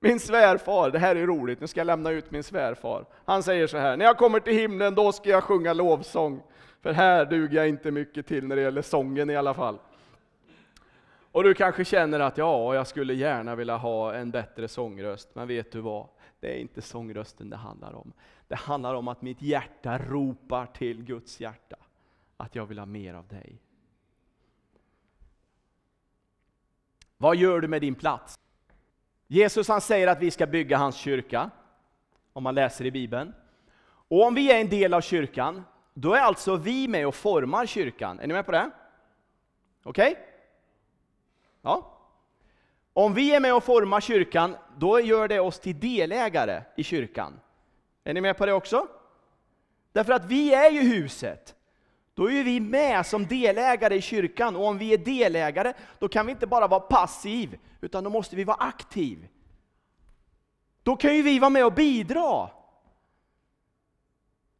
Min 0.00 0.20
svärfar, 0.20 0.90
det 0.90 0.98
här 0.98 1.16
är 1.16 1.26
roligt, 1.26 1.60
nu 1.60 1.66
ska 1.66 1.80
jag 1.80 1.86
lämna 1.86 2.10
ut 2.10 2.30
min 2.30 2.42
svärfar. 2.42 3.04
Han 3.24 3.42
säger 3.42 3.66
så 3.66 3.78
här, 3.78 3.96
när 3.96 4.04
jag 4.04 4.18
kommer 4.18 4.40
till 4.40 4.54
himlen 4.54 4.94
då 4.94 5.12
ska 5.12 5.30
jag 5.30 5.44
sjunga 5.44 5.72
lovsång. 5.72 6.42
För 6.80 6.92
här 6.92 7.24
duger 7.24 7.56
jag 7.56 7.68
inte 7.68 7.90
mycket 7.90 8.26
till 8.26 8.46
när 8.46 8.56
det 8.56 8.62
gäller 8.62 8.82
sången 8.82 9.30
i 9.30 9.36
alla 9.36 9.54
fall. 9.54 9.78
Och 11.32 11.44
du 11.44 11.54
kanske 11.54 11.84
känner 11.84 12.20
att 12.20 12.38
ja, 12.38 12.74
jag 12.74 12.86
skulle 12.86 13.14
gärna 13.14 13.54
vilja 13.54 13.76
ha 13.76 14.14
en 14.14 14.30
bättre 14.30 14.68
sångröst, 14.68 15.34
men 15.34 15.48
vet 15.48 15.72
du 15.72 15.80
vad? 15.80 16.06
Det 16.40 16.56
är 16.56 16.58
inte 16.58 16.82
sångrösten 16.82 17.50
det 17.50 17.56
handlar 17.56 17.94
om. 17.94 18.12
Det 18.48 18.54
handlar 18.54 18.94
om 18.94 19.08
att 19.08 19.22
mitt 19.22 19.42
hjärta 19.42 19.98
ropar 19.98 20.66
till 20.66 21.04
Guds 21.04 21.40
hjärta, 21.40 21.76
att 22.36 22.54
jag 22.54 22.66
vill 22.66 22.78
ha 22.78 22.86
mer 22.86 23.14
av 23.14 23.26
dig. 23.26 23.60
Vad 27.18 27.36
gör 27.36 27.60
du 27.60 27.68
med 27.68 27.80
din 27.80 27.94
plats? 27.94 28.38
Jesus 29.26 29.68
han 29.68 29.80
säger 29.80 30.06
att 30.06 30.22
vi 30.22 30.30
ska 30.30 30.46
bygga 30.46 30.76
hans 30.76 30.96
kyrka, 30.96 31.50
om 32.32 32.42
man 32.42 32.54
läser 32.54 32.84
i 32.84 32.90
Bibeln. 32.90 33.34
Och 34.08 34.26
om 34.26 34.34
vi 34.34 34.52
är 34.52 34.60
en 34.60 34.68
del 34.68 34.94
av 34.94 35.00
kyrkan, 35.00 35.64
då 35.94 36.14
är 36.14 36.20
alltså 36.20 36.56
vi 36.56 36.88
med 36.88 37.06
och 37.06 37.14
formar 37.14 37.66
kyrkan. 37.66 38.20
Är 38.20 38.26
ni 38.26 38.34
med 38.34 38.46
på 38.46 38.52
det? 38.52 38.70
Okej? 39.82 40.10
Okay? 40.10 40.24
Ja. 41.62 41.94
Om 42.92 43.14
vi 43.14 43.34
är 43.34 43.40
med 43.40 43.54
och 43.54 43.64
formar 43.64 44.00
kyrkan, 44.00 44.56
då 44.76 45.00
gör 45.00 45.28
det 45.28 45.40
oss 45.40 45.60
till 45.60 45.80
delägare 45.80 46.62
i 46.76 46.84
kyrkan. 46.84 47.40
Är 48.04 48.14
ni 48.14 48.20
med 48.20 48.36
på 48.36 48.46
det 48.46 48.52
också? 48.52 48.88
Därför 49.92 50.12
att 50.12 50.24
vi 50.24 50.54
är 50.54 50.70
ju 50.70 50.80
huset. 50.80 51.54
Då 52.18 52.30
är 52.30 52.44
vi 52.44 52.60
med 52.60 53.06
som 53.06 53.26
delägare 53.26 53.96
i 53.96 54.00
kyrkan, 54.00 54.56
och 54.56 54.66
om 54.66 54.78
vi 54.78 54.92
är 54.92 54.98
delägare, 54.98 55.72
då 55.98 56.08
kan 56.08 56.26
vi 56.26 56.32
inte 56.32 56.46
bara 56.46 56.66
vara 56.66 56.80
passiv, 56.80 57.58
utan 57.80 58.04
då 58.04 58.10
måste 58.10 58.36
vi 58.36 58.44
vara 58.44 58.56
aktiv. 58.56 59.28
Då 60.82 60.96
kan 60.96 61.16
ju 61.16 61.22
vi 61.22 61.38
vara 61.38 61.50
med 61.50 61.66
och 61.66 61.72
bidra. 61.72 62.50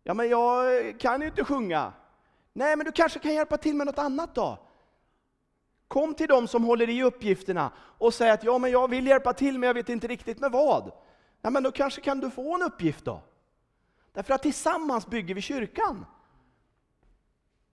Ja, 0.02 0.14
men 0.14 0.28
jag 0.28 0.64
kan 1.00 1.20
ju 1.20 1.26
inte 1.26 1.44
sjunga. 1.44 1.92
Nej, 2.52 2.76
men 2.76 2.86
du 2.86 2.92
kanske 2.92 3.18
kan 3.18 3.34
hjälpa 3.34 3.56
till 3.56 3.76
med 3.76 3.86
något 3.86 3.98
annat 3.98 4.34
då? 4.34 4.58
Kom 5.88 6.14
till 6.14 6.28
dem 6.28 6.48
som 6.48 6.64
håller 6.64 6.88
i 6.88 7.02
uppgifterna 7.02 7.72
och 7.76 8.14
säg 8.14 8.30
att 8.30 8.44
ja, 8.44 8.58
men 8.58 8.70
jag 8.70 8.90
vill 8.90 9.06
hjälpa 9.06 9.32
till, 9.32 9.58
men 9.58 9.66
jag 9.66 9.74
vet 9.74 9.88
inte 9.88 10.06
riktigt 10.06 10.40
med 10.40 10.52
vad. 10.52 10.92
Ja, 11.42 11.50
men 11.50 11.62
då 11.62 11.70
kanske 11.70 12.00
kan 12.00 12.20
du 12.20 12.30
få 12.30 12.54
en 12.54 12.62
uppgift 12.62 13.04
då. 13.04 13.22
Därför 14.12 14.34
att 14.34 14.42
tillsammans 14.42 15.06
bygger 15.06 15.34
vi 15.34 15.40
kyrkan. 15.40 16.06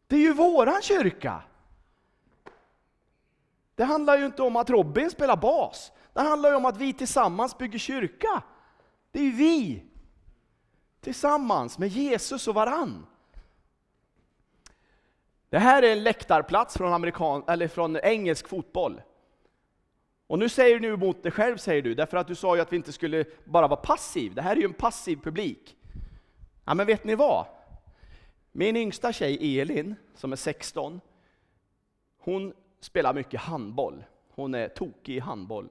Det 0.07 0.15
är 0.15 0.19
ju 0.19 0.33
våran 0.33 0.81
kyrka. 0.81 1.43
Det 3.75 3.83
handlar 3.83 4.17
ju 4.17 4.25
inte 4.25 4.41
om 4.41 4.55
att 4.55 4.69
Robin 4.69 5.09
spelar 5.09 5.37
bas. 5.37 5.91
Det 6.13 6.21
handlar 6.21 6.49
ju 6.49 6.55
om 6.55 6.65
att 6.65 6.77
vi 6.77 6.93
tillsammans 6.93 7.57
bygger 7.57 7.79
kyrka. 7.79 8.43
Det 9.11 9.19
är 9.19 9.23
ju 9.23 9.31
vi. 9.31 9.83
Tillsammans 11.01 11.77
med 11.77 11.89
Jesus 11.89 12.47
och 12.47 12.55
varann. 12.55 13.05
Det 15.49 15.59
här 15.59 15.83
är 15.83 15.91
en 15.91 16.03
läktarplats 16.03 16.77
från, 16.77 16.93
amerikan, 16.93 17.43
eller 17.47 17.67
från 17.67 17.97
engelsk 17.97 18.47
fotboll. 18.47 19.01
Och 20.27 20.39
nu 20.39 20.49
säger 20.49 20.79
du 20.79 20.93
emot 20.93 21.23
dig 21.23 21.31
själv, 21.31 21.57
säger 21.57 21.81
du, 21.81 21.95
därför 21.95 22.17
att 22.17 22.27
du 22.27 22.35
sa 22.35 22.55
ju 22.55 22.61
att 22.61 22.71
vi 22.71 22.75
inte 22.75 22.91
skulle 22.91 23.25
bara 23.45 23.67
vara 23.67 23.79
passiv. 23.79 24.35
Det 24.35 24.41
här 24.41 24.55
är 24.55 24.59
ju 24.59 24.65
en 24.65 24.73
passiv 24.73 25.15
publik. 25.23 25.77
Ja, 26.65 26.73
men 26.73 26.85
vet 26.85 27.03
ni 27.03 27.15
vad? 27.15 27.45
Min 28.57 28.75
yngsta 28.75 29.13
tjej 29.13 29.59
Elin, 29.59 29.95
som 30.13 30.31
är 30.31 30.35
16, 30.35 31.01
hon 32.17 32.53
spelar 32.79 33.13
mycket 33.13 33.41
handboll. 33.41 34.03
Hon 34.29 34.53
är 34.53 34.67
tokig 34.67 35.15
i 35.15 35.19
handboll. 35.19 35.69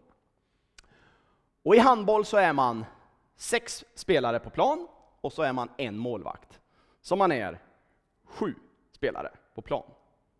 Och 1.62 1.74
i 1.74 1.78
handboll 1.78 2.24
så 2.24 2.36
är 2.36 2.52
man 2.52 2.84
sex 3.36 3.84
spelare 3.94 4.38
på 4.38 4.50
plan 4.50 4.88
och 5.20 5.32
så 5.32 5.42
är 5.42 5.52
man 5.52 5.68
en 5.76 5.98
målvakt. 5.98 6.60
Så 7.00 7.16
man 7.16 7.32
är 7.32 7.58
sju 8.24 8.54
spelare 8.92 9.30
på 9.54 9.62
plan 9.62 9.90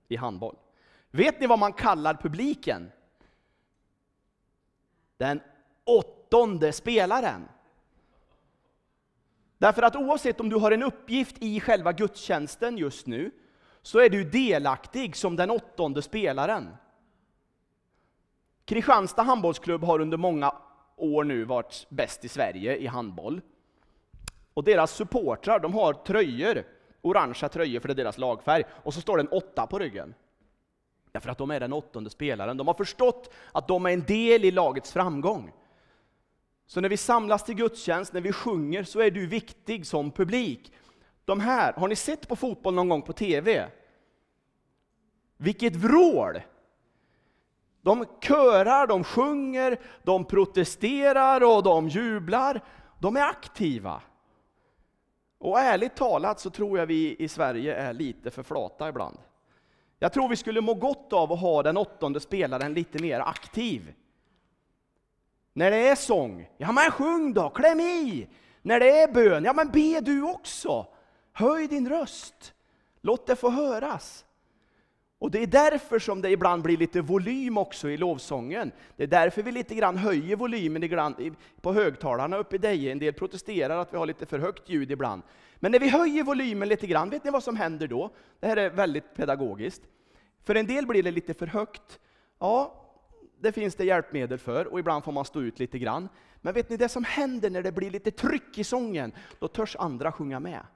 i 0.09 0.17
handboll. 0.17 0.57
Vet 1.11 1.41
ni 1.41 1.47
vad 1.47 1.59
man 1.59 1.73
kallar 1.73 2.15
publiken? 2.15 2.93
Den 5.17 5.41
åttonde 5.85 6.73
spelaren. 6.73 7.49
Därför 9.59 9.83
att 9.83 9.97
oavsett 9.97 10.41
om 10.41 10.49
du 10.49 10.57
har 10.57 10.73
en 10.73 10.83
uppgift 10.83 11.37
i 11.41 11.61
själva 11.61 11.93
gudstjänsten 11.93 12.79
just 12.79 13.07
nu, 13.07 13.31
så 13.83 13.99
är 13.99 14.11
du 14.11 14.25
delaktig 14.25 15.17
som 15.17 15.37
den 15.37 15.51
åttonde 15.51 16.03
spelaren. 16.03 16.77
Kristianstad 18.65 19.23
handbollsklubb 19.23 19.85
har 19.85 20.01
under 20.01 20.17
många 20.17 20.53
år 20.97 21.25
nu 21.25 21.45
varit 21.45 21.87
bäst 21.89 22.25
i 22.25 22.29
Sverige 22.29 22.77
i 22.77 22.87
handboll. 22.87 23.41
Och 24.55 24.65
deras 24.65 24.91
supportrar, 24.91 25.59
de 25.61 25.75
har 25.75 25.93
tröjor, 25.93 26.65
orangea 27.03 27.49
tröjor 27.49 27.81
för 27.81 27.89
det 27.89 27.93
är 27.93 28.05
deras 28.05 28.19
lagfärg, 28.19 28.65
och 28.71 28.95
så 28.95 29.01
står 29.01 29.17
det 29.17 29.23
en 29.23 29.29
åtta 29.29 29.67
på 29.67 29.79
ryggen. 29.79 30.15
Därför 31.13 31.31
att 31.31 31.39
de 31.39 31.51
är 31.51 31.61
den 31.61 31.73
åttonde 31.73 32.11
spelaren. 32.11 32.57
De 32.57 32.67
har 32.67 32.75
förstått 32.75 33.31
att 33.53 33.69
de 33.69 33.87
är 33.87 33.91
en 33.91 34.05
del 34.05 34.45
i 34.45 34.51
lagets 34.51 34.93
framgång. 34.93 35.53
Så 36.67 36.81
när 36.81 36.89
vi 36.89 36.97
samlas 36.97 37.45
till 37.45 37.55
gudstjänst, 37.55 38.13
när 38.13 38.21
vi 38.21 38.33
sjunger, 38.33 38.85
så 38.85 39.01
är 39.01 39.11
du 39.11 39.27
viktig 39.27 39.87
som 39.87 40.11
publik. 40.11 40.73
De 41.25 41.41
här, 41.41 41.73
har 41.73 41.89
ni 41.89 41.97
sett 41.97 42.29
på 42.29 42.37
fotboll 42.37 42.75
någon 42.75 42.89
gång 42.89 43.03
på 43.03 43.13
TV? 43.13 43.71
Vilket 45.37 45.77
vrål! 45.77 46.41
De 47.83 48.05
körar, 48.21 48.87
de 48.87 49.05
sjunger, 49.05 49.81
de 50.03 50.25
protesterar 50.25 51.57
och 51.57 51.63
de 51.63 51.89
jublar. 51.89 52.61
De 52.99 53.17
är 53.17 53.23
aktiva. 53.23 54.03
Och 55.39 55.61
ärligt 55.61 55.97
talat 55.97 56.41
så 56.41 56.51
tror 56.51 56.79
jag 56.79 56.87
vi 56.87 57.17
i 57.19 57.29
Sverige 57.29 57.75
är 57.75 57.93
lite 57.93 58.31
för 58.31 58.43
flata 58.43 58.89
ibland. 58.89 59.19
Jag 59.99 60.13
tror 60.13 60.29
vi 60.29 60.37
skulle 60.37 60.61
må 60.61 60.75
gott 60.75 61.13
av 61.13 61.33
att 61.33 61.41
ha 61.41 61.63
den 61.63 61.77
åttonde 61.77 62.21
spelaren 62.21 62.75
lite 62.75 63.03
mer 63.03 63.21
aktiv. 63.21 63.95
När 65.57 65.71
det 65.71 65.89
är 65.89 65.95
sång, 65.95 66.51
ja 66.57 66.73
men 66.73 66.91
sjung 66.91 67.35
då, 67.35 67.51
kläm 67.51 67.81
i! 67.81 68.29
När 68.63 68.81
det 68.81 68.91
är 68.91 69.13
bön, 69.13 69.45
ja 69.45 69.53
men 69.53 69.71
be 69.71 70.01
du 70.01 70.23
också! 70.23 70.87
Höj 71.33 71.67
din 71.69 71.89
röst, 71.89 72.55
låt 73.01 73.27
det 73.27 73.37
få 73.37 73.51
höras. 73.51 74.25
Och 75.19 75.31
det 75.31 75.43
är 75.43 75.47
därför 75.47 75.99
som 75.99 76.23
det 76.23 76.31
ibland 76.31 76.63
blir 76.63 76.77
lite 76.77 77.01
volym 77.01 77.59
också 77.59 77.89
i 77.89 77.97
lovsången. 77.97 78.73
Det 78.97 79.03
är 79.03 79.07
därför 79.07 79.43
vi 79.43 79.53
lite 79.53 79.75
grann 79.75 79.97
höjer 79.97 80.37
volymen 80.37 80.83
ibland 80.83 81.37
på 81.61 81.73
högtalarna 81.73 82.37
uppe 82.37 82.57
i 82.57 82.59
Deje. 82.59 82.93
En 82.93 82.99
del 82.99 83.15
protesterar 83.15 83.79
att 83.79 83.93
vi 83.93 83.97
har 83.97 84.07
lite 84.07 84.27
för 84.27 84.39
högt 84.39 84.69
ljud 84.69 84.91
ibland. 84.91 85.23
Men 85.57 85.73
när 85.73 85.79
vi 85.79 85.89
höjer 85.89 86.23
volymen 86.23 86.69
lite 86.69 86.87
grann, 86.87 87.11
vet 87.11 87.25
ni 87.25 87.31
vad 87.31 87.43
som 87.43 87.57
händer 87.57 87.89
då? 87.89 88.11
Det 88.41 88.47
här 88.47 88.57
är 88.57 88.71
väldigt 88.71 89.15
pedagogiskt. 89.15 89.83
För 90.45 90.55
en 90.55 90.67
del 90.67 90.87
blir 90.87 91.03
det 91.03 91.11
lite 91.11 91.35
för 91.35 91.47
högt. 91.47 92.01
Ja, 92.39 92.84
det 93.45 93.53
finns 93.53 93.75
det 93.75 93.85
hjälpmedel 93.85 94.39
för 94.39 94.67
och 94.67 94.79
ibland 94.79 95.05
får 95.05 95.13
man 95.13 95.25
stå 95.25 95.41
ut 95.43 95.59
lite 95.59 95.79
grann. 95.79 96.09
Men 96.41 96.55
vet 96.55 96.71
ni 96.71 96.77
det 96.77 96.89
som 96.89 97.05
händer 97.05 97.51
när 97.51 97.63
det 97.63 97.73
blir 97.73 97.91
lite 97.91 98.11
tryck 98.11 98.59
i 98.59 98.65
sången? 98.65 99.13
Då 99.39 99.49
törs 99.49 99.77
andra 99.77 100.13
sjunga 100.13 100.41
med. 100.41 100.67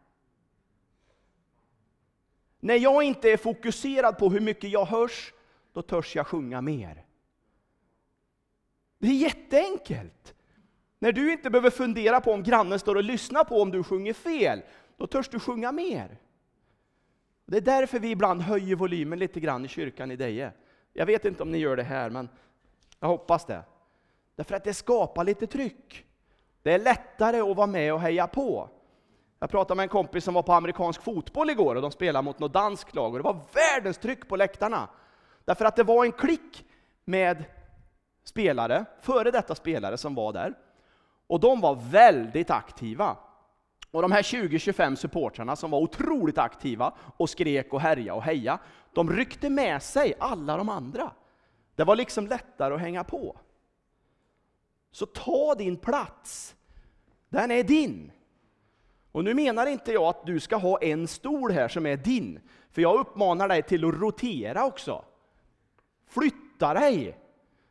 När 2.61 2.75
jag 2.75 3.03
inte 3.03 3.31
är 3.31 3.37
fokuserad 3.37 4.19
på 4.19 4.31
hur 4.31 4.41
mycket 4.41 4.71
jag 4.71 4.85
hörs, 4.85 5.33
då 5.73 5.83
törs 5.83 6.17
jag 6.17 6.27
sjunga 6.27 6.61
mer. 6.61 7.05
Det 8.99 9.07
är 9.07 9.13
jätteenkelt. 9.13 10.35
När 10.99 11.13
du 11.13 11.33
inte 11.33 11.51
behöver 11.51 11.71
fundera 11.71 12.21
på 12.21 12.33
om 12.33 12.43
grannen 12.43 12.79
står 12.79 12.95
och 12.95 13.05
lyssnar 13.05 13.45
på 13.45 13.63
om 13.63 13.71
du 13.71 13.85
sjunger 13.85 14.13
fel, 14.13 14.63
då 14.97 15.07
törs 15.07 15.29
du 15.29 15.41
sjunga 15.41 15.73
mer. 15.73 16.19
Det 17.47 17.57
är 17.57 17.61
därför 17.61 17.99
vi 17.99 18.11
ibland 18.11 18.43
höjer 18.43 18.77
volymen 18.77 19.19
lite 19.19 19.41
grann 19.41 19.65
i 19.65 19.69
kyrkan 19.69 20.11
i 20.11 20.17
Deje. 20.17 20.53
Jag 20.93 21.07
vet 21.07 21.25
inte 21.25 21.43
om 21.43 21.51
ni 21.51 21.59
gör 21.59 21.77
det 21.77 21.83
här, 21.83 22.11
men 22.11 22.29
jag 23.01 23.09
hoppas 23.09 23.45
det. 23.45 23.63
Därför 24.37 24.55
att 24.55 24.65
det 24.65 24.75
skapar 24.75 25.25
lite 25.25 25.47
tryck. 25.47 26.05
Det 26.63 26.73
är 26.73 26.79
lättare 26.79 27.41
att 27.41 27.57
vara 27.57 27.67
med 27.67 27.95
och 27.95 28.01
heja 28.01 28.27
på. 28.27 28.69
Jag 29.39 29.51
pratade 29.51 29.77
med 29.77 29.83
en 29.83 29.89
kompis 29.89 30.25
som 30.25 30.35
var 30.35 30.43
på 30.43 30.53
amerikansk 30.53 31.03
fotboll 31.03 31.51
igår 31.51 31.75
och 31.75 31.83
de 31.83 31.91
spelade 31.91 32.25
mot 32.25 32.39
något 32.39 32.53
danskt 32.53 32.95
lag 32.95 33.13
och 33.13 33.19
det 33.19 33.25
var 33.25 33.41
världens 33.53 33.99
tryck 33.99 34.29
på 34.29 34.37
läktarna. 34.37 34.89
Därför 35.45 35.65
att 35.65 35.77
det 35.77 35.83
var 35.83 36.05
en 36.05 36.13
klick 36.13 36.65
med 37.05 37.45
spelare, 38.25 38.85
före 39.01 39.31
detta 39.31 39.55
spelare 39.55 39.97
som 39.97 40.15
var 40.15 40.33
där. 40.33 40.55
Och 41.27 41.41
de 41.41 41.61
var 41.61 41.75
väldigt 41.75 42.51
aktiva. 42.51 43.17
Och 43.91 44.03
de 44.03 44.13
här 44.13 44.23
20-25 44.23 44.95
supportrarna 44.95 45.57
som 45.57 45.71
var 45.71 45.79
otroligt 45.79 46.39
aktiva 46.39 46.93
och 47.17 47.31
skrek 47.31 47.73
och 47.73 47.81
härja 47.81 48.15
och 48.15 48.23
heja, 48.23 48.59
de 48.93 49.13
ryckte 49.13 49.51
med 49.51 49.83
sig 49.83 50.15
alla 50.19 50.57
de 50.57 50.69
andra. 50.69 51.11
Det 51.79 51.85
var 51.85 51.97
liksom 51.97 52.27
lättare 52.27 52.75
att 52.75 52.81
hänga 52.81 53.05
på. 53.05 53.39
Så 54.91 55.07
ta 55.07 55.55
din 55.55 55.77
plats. 55.77 56.57
Den 57.29 57.51
är 57.51 57.65
din. 57.65 58.13
Och 59.13 59.25
nu 59.25 59.35
menar 59.35 59.67
inte 59.67 59.93
jag 59.93 60.05
att 60.05 60.27
du 60.27 60.41
ska 60.41 60.57
ha 60.57 60.83
en 60.83 61.09
stol 61.09 61.51
här 61.51 61.69
som 61.69 61.87
är 61.87 61.97
din, 61.97 62.41
för 62.71 62.83
jag 62.83 63.01
uppmanar 63.01 63.49
dig 63.49 63.63
till 63.63 63.85
att 63.85 63.95
rotera 63.95 64.65
också. 64.65 65.05
Flytta 66.07 66.75
dig! 66.75 67.19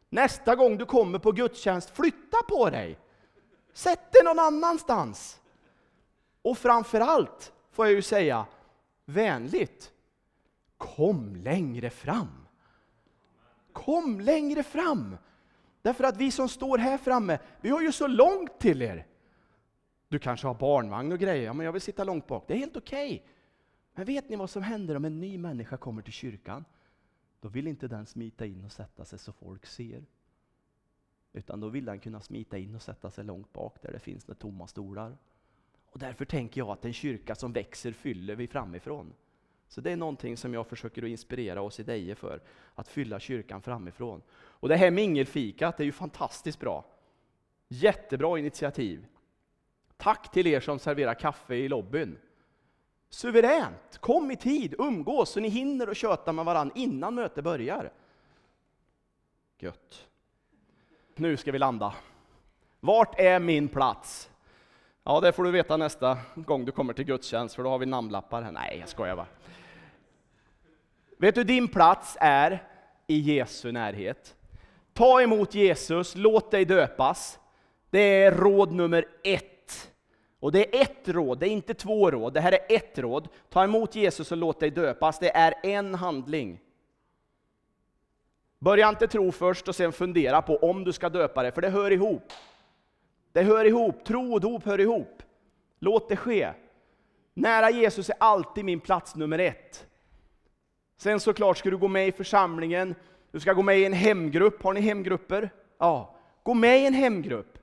Nästa 0.10 0.56
gång 0.56 0.78
du 0.78 0.86
kommer 0.86 1.20
på 1.20 1.32
gudstjänst, 1.32 1.90
flytta 1.90 2.38
på 2.50 2.70
dig! 2.70 3.00
Sätt 3.74 4.12
dig 4.12 4.24
någon 4.24 4.40
annanstans! 4.40 5.42
Och 6.42 6.58
framför 6.58 7.00
allt, 7.00 7.54
får 7.72 7.86
jag 7.86 7.96
ju 7.96 8.02
säga, 8.02 8.46
vänligt, 9.06 9.92
kom 10.78 11.36
längre 11.36 11.90
fram! 11.90 12.47
Kom 13.86 14.20
längre 14.20 14.64
fram! 14.64 15.18
Därför 15.82 16.04
att 16.04 16.18
vi 16.18 16.32
som 16.32 16.50
står 16.50 16.78
här 16.78 16.98
framme, 16.98 17.40
vi 17.62 17.70
har 17.70 17.82
ju 17.82 17.92
så 17.92 18.08
långt 18.08 18.60
till 18.60 18.82
er. 18.82 19.08
Du 20.08 20.20
kanske 20.20 20.48
har 20.48 20.54
barnvagn 20.54 21.12
och 21.12 21.20
grejer, 21.20 21.46
ja, 21.46 21.54
men 21.54 21.66
jag 21.66 21.74
vill 21.74 21.82
sitta 21.82 22.04
långt 22.04 22.28
bak. 22.28 22.44
Det 22.48 22.54
är 22.54 22.58
helt 22.58 22.78
okej. 22.78 23.16
Okay. 23.16 23.28
Men 23.94 24.06
vet 24.06 24.30
ni 24.30 24.36
vad 24.36 24.50
som 24.50 24.62
händer 24.64 24.96
om 24.96 25.06
en 25.06 25.20
ny 25.20 25.38
människa 25.38 25.78
kommer 25.78 26.02
till 26.02 26.14
kyrkan? 26.14 26.66
Då 27.40 27.48
vill 27.48 27.68
inte 27.68 27.88
den 27.88 28.06
smita 28.06 28.46
in 28.46 28.66
och 28.66 28.72
sätta 28.72 29.06
sig 29.06 29.20
så 29.20 29.32
folk 29.32 29.66
ser. 29.66 30.06
Utan 31.34 31.60
då 31.60 31.70
vill 31.70 31.86
den 31.86 32.00
kunna 32.00 32.22
smita 32.22 32.58
in 32.58 32.76
och 32.76 32.82
sätta 32.82 33.12
sig 33.12 33.24
långt 33.24 33.54
bak 33.54 33.82
där 33.82 33.92
det 33.92 34.00
finns 34.00 34.28
några 34.28 34.40
tomma 34.40 34.68
stolar. 34.68 35.18
Och 35.92 36.00
därför 36.00 36.26
tänker 36.26 36.62
jag 36.62 36.70
att 36.70 36.86
en 36.86 36.94
kyrka 36.94 37.36
som 37.36 37.54
växer 37.54 37.92
fyller 37.92 38.36
vi 38.36 38.48
framifrån. 38.48 39.14
Så 39.68 39.82
det 39.82 39.92
är 39.92 39.98
någonting 39.98 40.38
som 40.38 40.54
jag 40.54 40.68
försöker 40.68 41.04
att 41.04 41.10
inspirera 41.10 41.62
oss 41.62 41.80
i 41.80 41.84
Deje 41.84 42.16
för, 42.16 42.42
att 42.76 42.88
fylla 42.88 43.20
kyrkan 43.20 43.62
framifrån. 43.62 44.22
Och 44.34 44.70
det 44.70 44.76
här 44.76 44.92
mingelfikat 44.92 45.80
är 45.80 45.84
ju 45.84 45.92
fantastiskt 45.92 46.60
bra. 46.60 46.86
Jättebra 47.68 48.40
initiativ. 48.40 49.06
Tack 49.98 50.32
till 50.32 50.48
er 50.48 50.60
som 50.60 50.80
serverar 50.80 51.14
kaffe 51.14 51.56
i 51.56 51.70
lobbyn. 51.70 52.18
Suveränt! 53.10 53.98
Kom 54.00 54.32
i 54.32 54.36
tid, 54.36 54.76
umgås 54.78 55.30
så 55.30 55.40
ni 55.40 55.48
hinner 55.50 55.90
och 55.90 55.96
köta 55.96 56.32
med 56.32 56.46
varandra 56.46 56.76
innan 56.76 57.16
mötet 57.16 57.44
börjar. 57.44 57.92
Gött. 59.60 60.08
Nu 61.16 61.38
ska 61.38 61.52
vi 61.52 61.60
landa. 61.60 61.94
Vart 62.80 63.20
är 63.20 63.40
min 63.40 63.68
plats? 63.68 64.30
Ja, 65.04 65.20
det 65.20 65.34
får 65.34 65.44
du 65.44 65.52
veta 65.52 65.78
nästa 65.78 66.18
gång 66.36 66.66
du 66.66 66.72
kommer 66.72 66.94
till 66.94 67.06
gudstjänst, 67.06 67.56
för 67.56 67.64
då 67.64 67.70
har 67.70 67.80
vi 67.80 67.86
namnlappar 67.86 68.42
här. 68.42 68.52
Nej, 68.52 68.78
jag 68.80 68.90
skojar 68.90 69.16
bara. 69.16 69.28
Vet 71.18 71.36
du, 71.36 71.44
din 71.44 71.68
plats 71.68 72.18
är 72.20 72.64
i 73.08 73.20
Jesu 73.20 73.72
närhet. 73.72 74.36
Ta 74.94 75.22
emot 75.22 75.56
Jesus, 75.56 76.16
låt 76.16 76.52
dig 76.52 76.66
döpas. 76.66 77.40
Det 77.90 78.24
är 78.24 78.32
råd 78.32 78.72
nummer 78.72 79.06
ett 79.24 79.48
och 80.40 80.52
det 80.52 80.76
är 80.76 80.82
ett 80.82 81.10
råd, 81.10 81.40
det 81.40 81.48
är 81.48 81.50
inte 81.50 81.74
två 81.74 82.12
råd, 82.12 82.34
det 82.34 82.42
här 82.42 82.52
är 82.52 82.76
ett 82.76 83.00
råd. 83.00 83.28
Ta 83.50 83.64
emot 83.64 83.96
Jesus 83.96 84.32
och 84.32 84.38
låt 84.38 84.60
dig 84.60 84.70
döpas, 84.70 85.20
det 85.20 85.36
är 85.36 85.54
en 85.64 85.96
handling. 85.96 86.60
Börja 88.60 88.90
inte 88.90 89.08
tro 89.08 89.32
först 89.32 89.68
och 89.68 89.76
sen 89.76 89.92
fundera 89.92 90.42
på 90.42 90.58
om 90.58 90.84
du 90.84 90.94
ska 90.94 91.10
döpa 91.10 91.44
dig, 91.44 91.52
för 91.52 91.62
det 91.62 91.70
hör 91.70 91.92
ihop. 91.92 92.34
Det 93.32 93.44
hör 93.44 93.66
ihop, 93.66 94.04
tro 94.04 94.34
och 94.34 94.42
dop 94.42 94.66
hör 94.66 94.80
ihop. 94.80 95.24
Låt 95.80 96.10
det 96.10 96.16
ske. 96.16 96.50
Nära 97.34 97.70
Jesus 97.70 98.10
är 98.10 98.16
alltid 98.20 98.66
min 98.66 98.80
plats 98.80 99.16
nummer 99.16 99.40
ett. 99.40 99.88
Sen 100.98 101.20
såklart 101.20 101.58
ska 101.58 101.70
du 101.70 101.78
gå 101.78 101.88
med 101.88 102.08
i 102.08 102.12
församlingen, 102.12 102.96
du 103.32 103.40
ska 103.40 103.54
gå 103.54 103.62
med 103.62 103.80
i 103.80 103.86
en 103.86 103.94
hemgrupp. 103.94 104.64
Har 104.64 104.74
ni 104.74 104.82
hemgrupper? 104.82 105.50
Ja. 105.78 106.16
Gå 106.44 106.54
med 106.54 106.82
i 106.82 106.86
en 106.86 106.94
hemgrupp. 106.94 107.58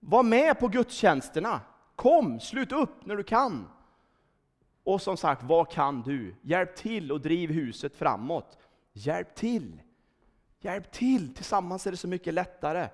Var 0.00 0.22
med 0.22 0.58
på 0.58 0.68
gudstjänsterna. 0.68 1.60
Kom, 1.96 2.40
slut 2.40 2.72
upp 2.72 3.06
när 3.06 3.16
du 3.16 3.22
kan. 3.22 3.68
Och 4.84 5.02
som 5.02 5.16
sagt, 5.16 5.42
vad 5.42 5.70
kan 5.70 6.02
du? 6.02 6.34
Hjälp 6.42 6.76
till 6.76 7.12
och 7.12 7.20
driv 7.20 7.50
huset 7.50 7.96
framåt. 7.96 8.58
Hjälp 8.92 9.34
till! 9.34 9.82
Hjälp 10.60 10.92
till! 10.92 11.34
Tillsammans 11.34 11.86
är 11.86 11.90
det 11.90 11.96
så 11.96 12.08
mycket 12.08 12.34
lättare. 12.34 12.88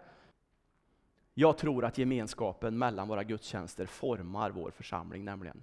Jag 1.34 1.58
tror 1.58 1.84
att 1.84 1.98
gemenskapen 1.98 2.78
mellan 2.78 3.08
våra 3.08 3.24
gudstjänster 3.24 3.86
formar 3.86 4.50
vår 4.50 4.70
församling 4.70 5.24
nämligen. 5.24 5.62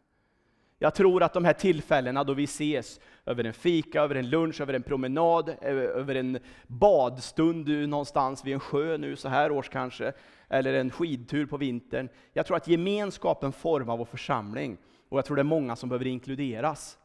Jag 0.86 0.96
tror 0.96 1.24
att 1.24 1.34
de 1.34 1.46
här 1.46 1.54
tillfällena 1.54 2.24
då 2.24 2.34
vi 2.34 2.44
ses 2.44 3.00
över 3.26 3.44
en 3.44 3.54
fika, 3.54 4.02
över 4.02 4.16
en 4.16 4.30
lunch, 4.30 4.62
över 4.62 4.74
en 4.74 4.84
promenad, 4.84 5.50
över 5.62 6.16
en 6.16 6.40
badstund 6.68 7.90
någonstans 7.90 8.46
vid 8.46 8.54
en 8.54 8.60
sjö 8.60 8.98
nu 8.98 9.16
så 9.16 9.30
här 9.30 9.52
års 9.52 9.70
kanske, 9.70 10.14
eller 10.50 10.74
en 10.74 10.92
skidtur 10.92 11.46
på 11.46 11.58
vintern. 11.58 12.10
Jag 12.34 12.46
tror 12.46 12.58
att 12.58 12.68
gemenskapen 12.68 13.52
formar 13.52 13.98
vår 13.98 14.06
församling 14.06 14.78
och 15.10 15.18
jag 15.18 15.26
tror 15.26 15.36
det 15.36 15.42
är 15.42 15.44
många 15.44 15.76
som 15.76 15.90
behöver 15.90 16.08
inkluderas. 16.08 16.98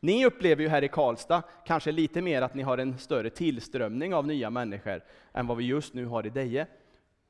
Ni 0.00 0.26
upplever 0.26 0.62
ju 0.62 0.68
här 0.68 0.84
i 0.84 0.88
Karlstad 0.88 1.42
kanske 1.66 1.92
lite 1.92 2.22
mer 2.22 2.42
att 2.42 2.54
ni 2.54 2.62
har 2.62 2.78
en 2.78 2.98
större 2.98 3.30
tillströmning 3.30 4.14
av 4.14 4.26
nya 4.26 4.50
människor 4.50 5.00
än 5.32 5.46
vad 5.46 5.56
vi 5.56 5.64
just 5.64 5.94
nu 5.94 6.06
har 6.06 6.26
i 6.26 6.30
Deje. 6.30 6.66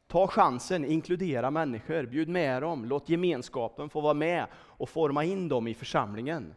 Ta 0.07 0.27
chansen, 0.27 0.85
inkludera 0.85 1.51
människor, 1.51 2.07
bjud 2.07 2.29
med 2.29 2.63
dem, 2.63 2.85
låt 2.85 3.09
gemenskapen 3.09 3.89
få 3.89 4.01
vara 4.01 4.15
med 4.15 4.47
och 4.55 4.89
forma 4.89 5.25
in 5.25 5.49
dem 5.49 5.67
i 5.69 5.75
församlingen. 5.75 6.55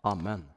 Amen. 0.00 0.51